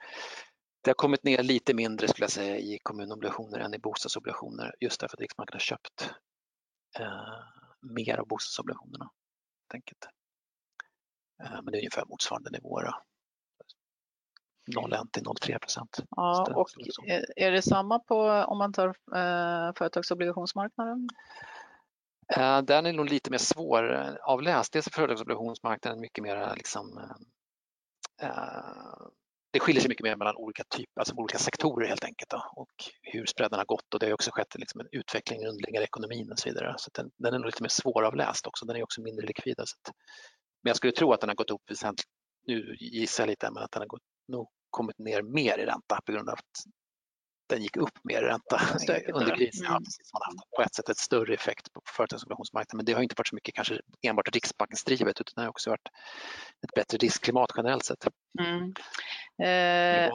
det 0.85 0.90
har 0.90 0.94
kommit 0.94 1.25
ner 1.25 1.42
lite 1.42 1.75
mindre 1.75 2.09
skulle 2.09 2.25
jag 2.25 2.31
säga 2.31 2.57
i 2.59 2.79
kommunobligationer 2.83 3.59
än 3.59 3.75
i 3.75 3.79
bostadsobligationer 3.79 4.75
just 4.81 5.01
därför 5.01 5.16
att 5.16 5.20
Riksbanken 5.20 5.55
har 5.55 5.61
köpt 5.61 6.11
eh, 6.99 7.38
mer 7.81 8.16
av 8.18 8.27
bostadsobligationerna. 8.27 9.11
Eh, 9.75 11.51
men 11.53 11.64
det 11.64 11.79
är 11.79 11.81
ungefär 11.81 12.05
motsvarande 12.07 12.51
nivåer. 12.51 12.90
0,1 14.77 15.11
till 15.12 15.23
0,3 15.23 15.59
procent. 15.59 15.99
Ja, 16.11 16.55
och 16.55 16.68
är 17.37 17.51
det 17.51 17.62
samma 17.62 17.99
på 17.99 18.20
om 18.20 18.59
man 18.59 18.73
tar 18.73 18.88
eh, 18.88 19.73
företagsobligationsmarknaden? 19.77 21.09
Eh, 22.37 22.62
den 22.62 22.87
är 22.87 22.92
nog 22.92 23.09
lite 23.09 23.31
mer 23.31 23.38
svåravläst. 23.38 24.73
Dels 24.73 24.87
är 24.87 24.90
företagsobligationsmarknaden 24.90 26.01
mycket 26.01 26.25
mer 26.25 26.55
liksom, 26.57 26.99
eh, 26.99 28.29
eh, 28.29 29.07
det 29.55 29.61
skiljer 29.61 29.81
sig 29.81 29.88
mycket 29.88 30.05
mer 30.05 30.17
mellan 30.17 30.37
olika 30.37 30.64
typer, 30.64 31.01
alltså 31.01 31.14
olika 31.14 31.38
sektorer 31.38 31.88
helt 31.88 32.05
enkelt 32.05 32.31
då, 32.31 32.45
och 32.57 32.75
hur 33.03 33.27
spreaden 33.27 33.59
har 33.59 33.67
gått 33.67 33.95
och 33.95 34.01
det 34.01 34.07
har 34.07 34.12
också 34.12 34.31
skett 34.33 34.55
liksom 34.55 34.81
en 34.81 34.88
utveckling 34.93 35.43
i 35.43 35.47
underliggande 35.47 35.85
ekonomin 35.85 36.33
och 36.33 36.38
så 36.38 36.49
vidare. 36.49 36.75
Så 36.79 36.90
den, 36.95 37.11
den, 37.19 37.35
är 37.35 37.38
nog 37.38 37.47
lite 37.47 37.62
mer 37.62 37.69
svåravläst 37.69 38.47
också, 38.47 38.67
den 38.67 38.77
är 38.77 38.83
också 38.83 39.03
mindre 39.03 39.27
likvid. 39.27 39.55
Så 39.57 39.62
att, 39.62 39.95
men 40.62 40.71
jag 40.71 40.77
skulle 40.77 40.93
tro 40.93 41.12
att 41.12 41.21
den 41.21 41.29
har 41.29 41.35
gått 41.35 41.51
upp 41.51 41.71
väsentligt, 41.71 42.09
nu 42.47 42.77
gissar 42.81 43.23
jag 43.23 43.29
lite, 43.29 43.51
men 43.51 43.62
att 43.62 43.71
den 43.71 43.83
har 43.83 43.87
gått 43.87 44.03
nog 44.29 44.49
kommit 44.71 44.99
ner 44.99 45.23
mer 45.23 45.59
i 45.59 45.67
ränta 45.67 46.01
på 46.07 46.12
grund 46.12 46.29
av 46.29 46.35
att 46.35 46.73
den 47.49 47.62
gick 47.62 47.77
upp 47.77 48.05
mer 48.05 48.23
i 48.23 48.27
ränta 48.27 48.61
under 49.14 49.37
krisen. 49.37 49.67
Ja, 49.71 49.79
precis, 49.79 50.12
man 50.12 50.23
har 50.23 50.33
haft 50.33 50.51
på 50.57 50.62
ett 50.62 50.75
sätt 50.75 50.88
ett 50.88 50.99
större 50.99 51.35
effekt 51.35 51.73
på 51.73 51.81
företagsobligationsmarknaden 51.97 52.77
men 52.77 52.85
det 52.85 52.93
har 52.93 53.03
inte 53.03 53.14
varit 53.19 53.29
så 53.29 53.35
mycket 53.35 53.55
kanske 53.55 53.81
enbart 54.03 54.35
Riksbankens 54.35 54.85
drivet 54.85 55.21
utan 55.21 55.33
det 55.35 55.40
har 55.40 55.49
också 55.49 55.71
varit 55.71 55.88
ett 56.64 56.75
bättre 56.75 56.99
riskklimat 56.99 57.51
generellt 57.57 57.85
sett. 57.85 58.07
Mm. 58.40 58.75
Eh, 59.38 60.09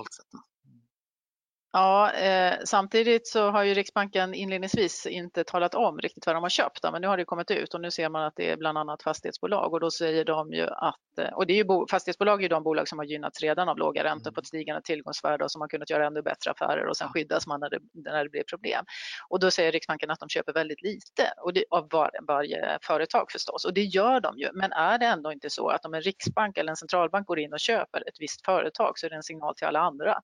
Ja, 1.72 2.12
eh, 2.12 2.58
samtidigt 2.66 3.28
så 3.28 3.52
har 3.52 3.64
ju 3.64 3.74
Riksbanken 3.74 4.34
inledningsvis 4.34 5.06
inte 5.06 5.44
talat 5.44 5.76
om 5.76 6.00
riktigt 6.00 6.26
vad 6.26 6.36
de 6.36 6.44
har 6.44 6.50
köpt, 6.50 6.84
men 6.92 7.02
nu 7.02 7.08
har 7.08 7.18
det 7.18 7.26
kommit 7.26 7.52
ut 7.52 7.74
och 7.74 7.82
nu 7.82 7.92
ser 7.92 8.10
man 8.10 8.24
att 8.24 8.34
det 8.36 8.50
är 8.50 8.58
bland 8.58 8.78
annat 8.78 9.04
fastighetsbolag 9.04 9.74
och 9.74 9.80
då 9.80 9.92
säger 9.92 10.26
de 10.26 10.54
ju 10.54 10.68
att, 10.68 11.18
eh, 11.18 11.34
och 11.34 11.48
det 11.48 11.54
är 11.54 11.58
ju 11.58 11.64
bo, 11.64 11.88
fastighetsbolag 11.88 12.40
är 12.40 12.42
ju 12.42 12.48
de 12.48 12.64
bolag 12.64 12.88
som 12.88 13.00
har 13.00 13.06
gynnats 13.06 13.42
redan 13.42 13.70
av 13.70 13.78
låga 13.78 14.04
räntor 14.04 14.32
på 14.32 14.40
ett 14.40 14.48
stigande 14.48 14.82
tillgångsvärde 14.82 15.44
och 15.44 15.52
som 15.52 15.62
har 15.62 15.68
kunnat 15.68 15.90
göra 15.90 16.08
ännu 16.08 16.22
bättre 16.22 16.52
affärer 16.52 16.86
och 16.86 16.98
sen 16.98 17.10
skyddas 17.10 17.48
man 17.48 17.60
när 17.60 17.70
det, 17.70 17.80
när 17.94 18.24
det 18.24 18.30
blir 18.30 18.44
problem. 18.44 18.86
Och 19.30 19.40
då 19.40 19.52
säger 19.52 19.72
Riksbanken 19.72 20.12
att 20.12 20.20
de 20.20 20.30
köper 20.30 20.54
väldigt 20.54 20.82
lite 20.82 21.34
och 21.44 21.54
det, 21.54 21.66
av 21.70 21.88
var, 21.92 22.12
varje 22.28 22.80
företag 22.82 23.32
förstås 23.32 23.66
och 23.66 23.74
det 23.74 23.84
gör 23.84 24.20
de 24.20 24.38
ju, 24.38 24.50
men 24.54 24.72
är 24.72 24.98
det 24.98 25.06
ändå 25.06 25.32
inte 25.32 25.50
så 25.50 25.70
att 25.70 25.86
om 25.86 25.94
en 25.94 26.02
riksbank 26.02 26.58
eller 26.58 26.70
en 26.70 26.78
centralbank 26.78 27.28
går 27.28 27.40
in 27.40 27.54
och 27.54 27.60
köper 27.60 28.08
ett 28.08 28.20
visst 28.20 28.46
företag 28.46 29.00
så 29.00 29.06
är 29.06 29.10
det 29.10 29.16
en 29.16 29.24
signal 29.24 29.56
till 29.56 29.68
alla 29.68 29.80
andra 29.80 30.22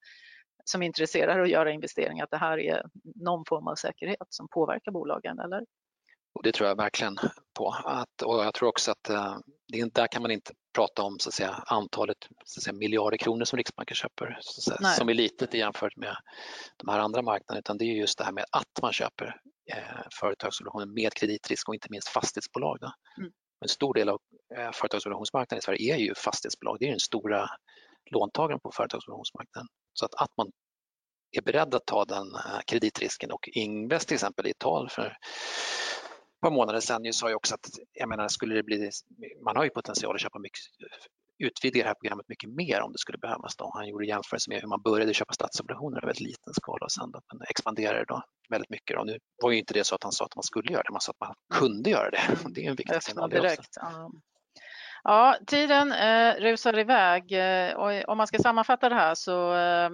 som 0.65 0.83
av 0.83 1.41
att 1.41 1.49
göra 1.49 1.71
investeringar 1.71 2.23
att 2.23 2.31
det 2.31 2.37
här 2.37 2.59
är 2.59 2.83
någon 3.15 3.45
form 3.45 3.67
av 3.67 3.75
säkerhet 3.75 4.27
som 4.29 4.47
påverkar 4.47 4.91
bolagen, 4.91 5.39
eller? 5.39 5.65
Och 6.35 6.43
det 6.43 6.51
tror 6.51 6.69
jag 6.69 6.75
verkligen 6.75 7.17
på. 7.57 7.75
Att, 7.85 8.21
och 8.21 8.43
jag 8.45 8.53
tror 8.53 8.69
också 8.69 8.91
att 8.91 9.09
eh, 9.09 9.37
det, 9.67 9.93
där 9.93 10.07
kan 10.07 10.21
man 10.21 10.31
inte 10.31 10.53
prata 10.75 11.03
om 11.03 11.19
så 11.19 11.29
att 11.29 11.33
säga, 11.33 11.63
antalet 11.65 12.17
så 12.45 12.59
att 12.59 12.63
säga, 12.63 12.73
miljarder 12.73 13.17
kronor 13.17 13.45
som 13.45 13.57
Riksbanken 13.57 13.95
köper 13.95 14.39
säga, 14.63 14.77
som 14.89 15.09
är 15.09 15.13
litet 15.13 15.53
jämfört 15.53 15.95
med 15.95 16.15
de 16.77 16.91
här 16.91 16.99
andra 16.99 17.21
marknaderna 17.21 17.59
utan 17.59 17.77
det 17.77 17.85
är 17.85 17.95
just 17.95 18.17
det 18.17 18.23
här 18.23 18.31
med 18.31 18.45
att 18.51 18.81
man 18.81 18.93
köper 18.93 19.41
eh, 19.73 20.01
företagsobligationer 20.19 20.85
med 20.85 21.13
kreditrisk 21.13 21.69
och 21.69 21.75
inte 21.75 21.87
minst 21.89 22.07
fastighetsbolag. 22.09 22.79
Mm. 23.17 23.31
En 23.61 23.69
stor 23.69 23.93
del 23.93 24.09
av 24.09 24.19
eh, 24.57 24.71
företagsobligationsmarknaden 24.73 25.59
i 25.59 25.61
Sverige 25.61 25.95
är 25.95 25.99
ju 25.99 26.15
fastighetsbolag. 26.15 26.77
Det 26.79 26.85
är 26.85 26.89
den 26.89 26.99
stora 26.99 27.49
låntagaren 28.11 28.59
på 28.59 28.71
företagsobligationsmarknaden. 28.71 29.67
Så 29.95 30.05
att, 30.05 30.15
att 30.15 30.37
man 30.37 30.51
är 31.31 31.41
beredd 31.41 31.75
att 31.75 31.85
ta 31.85 32.05
den 32.05 32.35
eh, 32.35 32.59
kreditrisken 32.67 33.31
och 33.31 33.49
Ingves 33.53 34.05
till 34.05 34.15
exempel 34.15 34.47
i 34.47 34.49
ett 34.49 34.59
tal 34.59 34.89
för 34.89 35.05
ett 35.05 36.41
par 36.41 36.51
månader 36.51 36.79
sedan 36.79 37.13
sa 37.13 37.29
ju 37.29 37.35
också 37.35 37.55
att 37.55 37.69
jag 37.93 38.09
menar, 38.09 38.27
skulle 38.27 38.55
det 38.55 38.63
bli, 38.63 38.89
man 39.45 39.55
har 39.55 39.63
ju 39.63 39.69
potential 39.69 40.15
att 40.15 40.21
köpa 40.21 40.39
mycket, 40.39 40.59
utvidga 41.37 41.83
det 41.83 41.87
här 41.87 41.95
programmet 41.95 42.29
mycket 42.29 42.49
mer 42.49 42.81
om 42.81 42.91
det 42.91 42.97
skulle 42.97 43.17
behövas. 43.17 43.55
Då. 43.55 43.71
Han 43.73 43.87
gjorde 43.87 44.05
jämförelse 44.05 44.49
med 44.49 44.61
hur 44.61 44.67
man 44.67 44.81
började 44.81 45.13
köpa 45.13 45.33
statsobligationer 45.33 46.03
i 46.03 46.05
väldigt 46.05 46.27
liten 46.27 46.53
skala 46.53 46.85
och 46.85 46.91
sen 46.91 47.11
då, 47.11 47.21
men 47.33 47.41
expanderade 47.49 48.05
då 48.07 48.23
väldigt 48.49 48.69
mycket. 48.69 48.97
Och 48.97 49.05
nu 49.05 49.19
var 49.43 49.51
ju 49.51 49.59
inte 49.59 49.73
det 49.73 49.83
så 49.83 49.95
att 49.95 50.03
han 50.03 50.11
sa 50.11 50.25
att 50.25 50.35
man 50.35 50.43
skulle 50.43 50.71
göra 50.71 50.83
det, 50.83 50.91
man 50.91 51.01
sa 51.01 51.11
att 51.11 51.27
man 51.27 51.35
kunde 51.53 51.89
göra 51.89 52.09
det. 52.09 52.37
Det 52.49 52.65
är 52.65 52.69
en 52.69 52.75
viktig 52.75 53.03
signal 53.03 53.29
direkt. 53.29 53.77
Ja, 55.07 55.37
tiden 55.47 55.91
eh, 55.91 56.35
rusar 56.35 56.79
iväg 56.79 57.31
eh, 57.31 57.75
och 57.75 58.09
om 58.09 58.17
man 58.17 58.27
ska 58.27 58.39
sammanfatta 58.39 58.89
det 58.89 58.95
här 58.95 59.15
så 59.15 59.55
eh, 59.55 59.89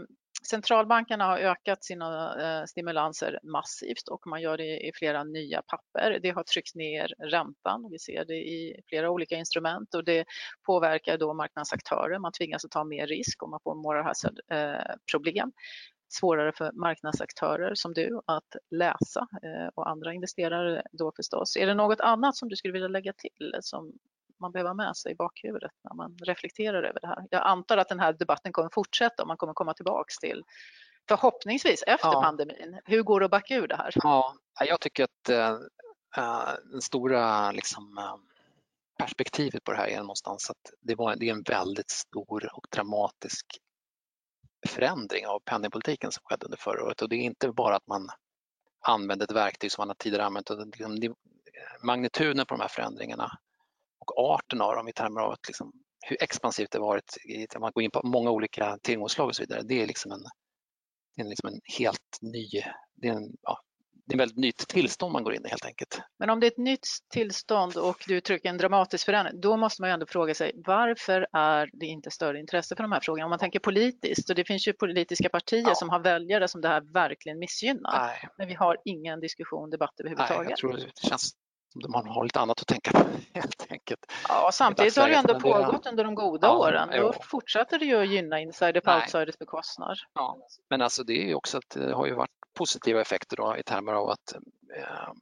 centralbankerna 0.48 1.26
har 1.26 1.38
ökat 1.38 1.84
sina 1.84 2.36
eh, 2.42 2.66
stimulanser 2.66 3.40
massivt 3.44 4.08
och 4.08 4.28
man 4.28 4.42
gör 4.42 4.58
det 4.58 4.88
i 4.88 4.92
flera 4.96 5.24
nya 5.24 5.62
papper. 5.62 6.20
Det 6.22 6.30
har 6.30 6.44
tryckt 6.44 6.76
ner 6.76 7.14
räntan. 7.20 7.90
Vi 7.92 8.00
ser 8.00 8.26
det 8.26 8.36
i 8.36 8.82
flera 8.88 9.10
olika 9.10 9.36
instrument 9.36 9.96
och 9.96 10.04
det 10.04 10.26
påverkar 10.66 11.18
då 11.18 11.34
marknadsaktörer. 11.34 12.20
Man 12.20 12.32
tvingas 12.32 12.66
att 12.66 12.72
ta 12.72 12.84
mer 12.84 13.08
risk 13.08 13.44
och 13.44 13.50
man 13.50 13.60
får 13.64 13.76
moral 13.76 14.04
hazard-problem 14.04 15.48
eh, 15.48 15.62
svårare 16.20 16.52
för 16.52 16.72
marknadsaktörer 16.72 17.76
som 17.76 17.94
du 17.94 18.22
att 18.26 18.56
läsa 18.70 19.28
eh, 19.44 19.68
och 19.76 19.90
andra 19.90 20.14
investerare 20.14 20.84
då 20.92 21.12
förstås. 21.16 21.58
Är 21.58 21.68
det 21.68 21.74
något 21.74 22.00
annat 22.00 22.36
som 22.36 22.50
du 22.50 22.56
skulle 22.56 22.74
vilja 22.74 22.88
lägga 22.88 23.14
till 23.14 23.56
som 23.62 23.92
man 24.42 24.52
behöver 24.52 24.70
ha 24.70 24.76
med 24.76 24.98
sig 24.98 25.12
i 25.12 25.16
bakhuvudet 25.16 25.72
när 25.84 25.96
man 25.96 26.18
reflekterar 26.26 26.84
över 26.84 27.00
det 27.00 27.08
här. 27.08 27.28
Jag 27.30 27.42
antar 27.48 27.78
att 27.78 27.90
den 27.90 28.00
här 28.00 28.14
debatten 28.14 28.52
kommer 28.52 28.70
fortsätta 28.74 29.24
och 29.24 29.28
man 29.28 29.38
kommer 29.38 29.54
komma 29.54 29.74
tillbaks 29.74 30.18
till 30.18 30.44
förhoppningsvis 31.08 31.84
efter 31.88 32.08
ja. 32.08 32.22
pandemin. 32.22 32.80
Hur 32.86 33.04
går 33.04 33.20
det 33.20 33.26
att 33.26 33.32
backa 33.32 33.56
ur 33.56 33.68
det 33.68 33.76
här? 33.76 33.94
Ja, 33.96 34.36
jag 34.60 34.80
tycker 34.80 35.04
att 35.04 35.30
äh, 35.30 36.54
den 36.72 36.82
stora 36.82 37.52
liksom, 37.52 37.98
äh, 37.98 38.16
perspektivet 38.98 39.64
på 39.64 39.72
det 39.72 39.78
här 39.78 39.88
är 39.88 40.00
någonstans 40.00 40.50
att 40.50 40.74
det, 40.82 40.96
var, 40.96 41.16
det 41.16 41.30
är 41.30 41.34
en 41.34 41.44
väldigt 41.44 41.90
stor 41.90 42.50
och 42.58 42.68
dramatisk 42.72 43.46
förändring 44.68 45.28
av 45.28 45.40
penningpolitiken 45.40 46.12
som 46.12 46.22
skedde 46.24 46.46
under 46.46 46.58
förra 46.58 46.84
året 46.84 47.02
och 47.02 47.10
det 47.10 47.16
är 47.16 47.22
inte 47.22 47.52
bara 47.52 47.76
att 47.76 47.88
man 47.88 48.10
använde 48.82 49.24
ett 49.24 49.32
verktyg 49.32 49.72
som 49.72 49.88
man 49.88 49.96
tidigare 50.00 50.26
använt, 50.26 50.50
liksom, 50.50 51.16
magnituden 51.84 52.46
på 52.46 52.56
de 52.56 52.62
här 52.62 52.68
förändringarna 52.68 53.32
och 54.06 54.34
arten 54.34 54.62
av 54.62 54.76
dem 54.76 54.88
i 54.88 54.94
termer 54.94 55.22
av 55.22 55.32
att 55.32 55.48
liksom, 55.48 55.72
hur 56.06 56.24
expansivt 56.24 56.72
det 56.72 56.80
varit, 56.80 57.18
om 57.56 57.62
man 57.62 57.72
går 57.72 57.84
in 57.84 57.92
på 57.92 58.02
många 58.04 58.32
olika 58.32 58.78
tillgångsslag 58.82 59.28
och 59.28 59.36
så 59.36 59.44
vidare, 59.44 59.62
det 59.64 59.82
är 59.82 59.88
liksom 59.88 60.12
en, 60.12 60.24
det 61.16 61.22
är 61.22 61.26
liksom 61.26 61.50
en 61.50 61.60
helt 61.78 62.18
ny, 62.22 62.48
det 62.96 63.08
är, 63.08 63.14
en, 63.14 63.36
ja, 63.42 63.60
det 64.06 64.16
är 64.16 64.18
väldigt 64.18 64.38
nytt 64.38 64.68
tillstånd 64.68 65.14
man 65.14 65.24
går 65.24 65.34
in 65.34 65.46
i 65.46 65.50
helt 65.50 65.66
enkelt. 65.66 66.02
Men 66.20 66.30
om 66.30 66.40
det 66.40 66.48
är 66.48 66.52
ett 66.52 66.58
nytt 66.58 66.88
tillstånd 67.14 67.78
och 67.78 68.04
du 68.08 68.16
uttrycker 68.16 68.50
en 68.50 68.58
dramatisk 68.58 69.06
förändring, 69.06 69.42
då 69.42 69.58
måste 69.58 69.82
man 69.82 69.90
ju 69.90 69.94
ändå 69.94 70.06
fråga 70.06 70.34
sig 70.34 70.52
varför 70.56 71.28
är 71.34 71.70
det 71.74 71.86
inte 71.86 72.12
större 72.12 72.40
intresse 72.40 72.76
för 72.76 72.84
de 72.84 72.92
här 72.92 73.00
frågorna? 73.00 73.26
Om 73.26 73.30
man 73.30 73.40
tänker 73.40 73.60
politiskt, 73.60 74.30
och 74.30 74.36
det 74.36 74.46
finns 74.46 74.68
ju 74.68 74.74
politiska 74.74 75.30
partier 75.30 75.68
ja. 75.68 75.76
som 75.76 75.90
har 75.90 76.00
väljare 76.00 76.48
som 76.48 76.62
det 76.62 76.68
här 76.68 76.94
verkligen 76.94 77.40
missgynnar. 77.40 78.08
Nej. 78.08 78.28
Men 78.38 78.48
vi 78.48 78.54
har 78.54 78.78
ingen 78.86 79.20
diskussion, 79.20 79.70
debatt 79.70 80.00
överhuvudtaget. 80.00 80.40
Nej, 80.40 80.50
jag 80.50 80.58
tror 80.58 80.74
det 80.74 81.08
känns 81.08 81.32
man 81.74 82.08
har 82.08 82.24
lite 82.24 82.40
annat 82.40 82.62
att 82.62 82.68
tänka 82.68 82.92
på 82.92 83.06
helt 83.34 83.68
enkelt. 83.70 84.12
Ja, 84.28 84.50
samtidigt 84.54 84.98
har 84.98 85.10
det 85.10 85.16
ändå 85.16 85.40
pågått 85.40 85.88
under 85.88 86.04
de 86.04 86.16
goda 86.16 86.48
ja, 86.48 86.58
åren. 86.58 86.90
Då 86.92 86.98
jo. 86.98 87.14
fortsätter 87.24 87.80
det 87.80 87.86
ju 87.86 88.02
att 88.02 88.10
gynna 88.10 88.40
insider 88.40 88.82
på 88.82 88.92
outsiders 88.92 89.38
bekostnad. 89.38 89.98
Ja, 90.14 90.38
men 90.70 90.82
alltså 90.82 91.04
det 91.04 91.14
är 91.14 91.28
ju 91.28 91.36
också 91.36 91.58
att 91.58 91.70
det 91.70 91.94
har 91.94 92.06
ju 92.06 92.14
varit 92.14 92.32
positiva 92.54 93.02
effekter 93.02 93.38
då 93.38 93.58
i 93.58 93.64
termer 93.64 93.94
av 93.94 94.10
att 94.10 94.34
eh, 94.78 95.14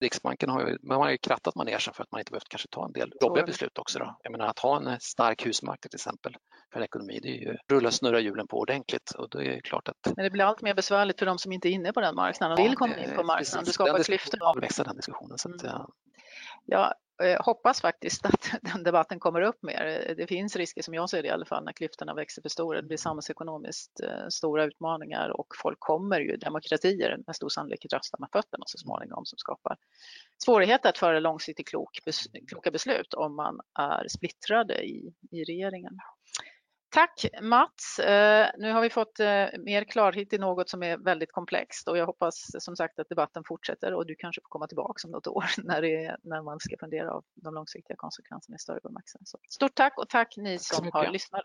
Riksbanken 0.00 0.48
har 0.48 0.68
ju, 0.68 0.78
man 0.82 1.00
har 1.00 1.10
ju 1.10 1.18
krattat 1.18 1.54
manegen 1.54 1.80
för 1.80 2.02
att 2.02 2.12
man 2.12 2.18
inte 2.18 2.30
behövt 2.30 2.48
kanske 2.48 2.68
ta 2.68 2.84
en 2.84 2.92
del 2.92 3.12
jobbiga 3.20 3.46
beslut 3.46 3.78
också. 3.78 3.98
Då. 3.98 4.18
Jag 4.22 4.32
menar 4.32 4.46
att 4.46 4.58
ha 4.58 4.76
en 4.76 5.00
stark 5.00 5.46
husmarknad 5.46 5.90
till 5.90 5.96
exempel 5.96 6.36
för 6.72 6.80
en 6.80 6.84
ekonomi, 6.84 7.18
det 7.22 7.28
är 7.28 7.40
ju 7.40 7.56
rulla 7.70 7.90
snurra 7.90 8.20
hjulen 8.20 8.46
på 8.46 8.58
ordentligt 8.58 9.10
och 9.10 9.28
då 9.28 9.42
är 9.42 9.50
det 9.50 9.60
klart 9.60 9.88
att... 9.88 10.16
Men 10.16 10.24
det 10.24 10.30
blir 10.30 10.44
allt 10.44 10.62
mer 10.62 10.74
besvärligt 10.74 11.18
för 11.18 11.26
de 11.26 11.38
som 11.38 11.52
inte 11.52 11.68
är 11.68 11.70
inne 11.70 11.92
på 11.92 12.00
den 12.00 12.14
marknaden 12.14 12.58
och 12.58 12.64
vill 12.64 12.76
komma 12.76 12.96
in 12.96 13.16
på 13.16 13.22
marknaden. 13.22 13.64
Du 13.64 13.72
skapar 13.72 14.02
klyftor. 14.02 14.84
Den 14.84 14.96
diskussionen. 14.96 15.38
Så 15.38 15.54
att, 15.54 15.62
mm. 15.62 15.82
ja. 16.64 16.94
Eh, 17.22 17.36
hoppas 17.40 17.80
faktiskt 17.80 18.26
att 18.26 18.50
den 18.62 18.82
debatten 18.82 19.20
kommer 19.20 19.40
upp 19.40 19.62
mer. 19.62 20.04
Eh, 20.08 20.16
det 20.16 20.26
finns 20.26 20.56
risker 20.56 20.82
som 20.82 20.94
jag 20.94 21.10
ser 21.10 21.22
det 21.22 21.28
i 21.28 21.30
alla 21.30 21.44
fall 21.44 21.64
när 21.64 21.72
klyftorna 21.72 22.14
växer 22.14 22.42
för 22.42 22.48
stora. 22.48 22.80
Det 22.80 22.86
blir 22.86 22.96
samhällsekonomiskt 22.96 24.00
eh, 24.00 24.28
stora 24.28 24.64
utmaningar 24.64 25.28
och 25.28 25.46
folk 25.62 25.80
kommer 25.80 26.20
ju, 26.20 26.36
demokratier 26.36 27.18
med 27.26 27.36
stor 27.36 27.48
sannolikhet 27.48 27.92
rösta 27.92 28.16
med 28.20 28.28
fötterna 28.32 28.64
så 28.66 28.78
småningom 28.78 29.24
som 29.24 29.38
skapar 29.38 29.76
svårigheter 30.44 30.88
att 30.88 30.98
föra 30.98 31.20
långsiktigt 31.20 31.68
klok, 31.68 31.98
kloka 32.48 32.70
beslut 32.70 33.14
om 33.14 33.36
man 33.36 33.60
är 33.78 34.08
splittrade 34.08 34.84
i, 34.84 35.14
i 35.30 35.44
regeringen. 35.44 35.98
Tack 36.90 37.24
Mats! 37.42 37.98
Eh, 37.98 38.46
nu 38.58 38.72
har 38.72 38.80
vi 38.80 38.90
fått 38.90 39.20
eh, 39.20 39.46
mer 39.58 39.84
klarhet 39.84 40.32
i 40.32 40.38
något 40.38 40.68
som 40.68 40.82
är 40.82 40.96
väldigt 40.96 41.32
komplext 41.32 41.88
och 41.88 41.98
jag 41.98 42.06
hoppas 42.06 42.46
som 42.58 42.76
sagt 42.76 42.98
att 42.98 43.08
debatten 43.08 43.42
fortsätter 43.46 43.94
och 43.94 44.06
du 44.06 44.14
kanske 44.14 44.40
får 44.40 44.48
komma 44.48 44.66
tillbaka 44.66 44.94
om 45.04 45.10
något 45.10 45.26
år 45.36 45.44
när, 45.64 45.84
är, 45.84 46.16
när 46.22 46.42
man 46.42 46.60
ska 46.60 46.76
fundera 46.80 47.12
av 47.12 47.24
de 47.34 47.54
långsiktiga 47.54 47.96
konsekvenserna 47.96 48.56
i 48.56 48.58
större 48.58 48.80
bemärkelse. 48.82 49.38
Stort 49.50 49.74
tack 49.74 49.98
och 49.98 50.08
tack 50.08 50.36
ni 50.36 50.58
som 50.58 50.90
har 50.92 51.10
lyssnat. 51.10 51.42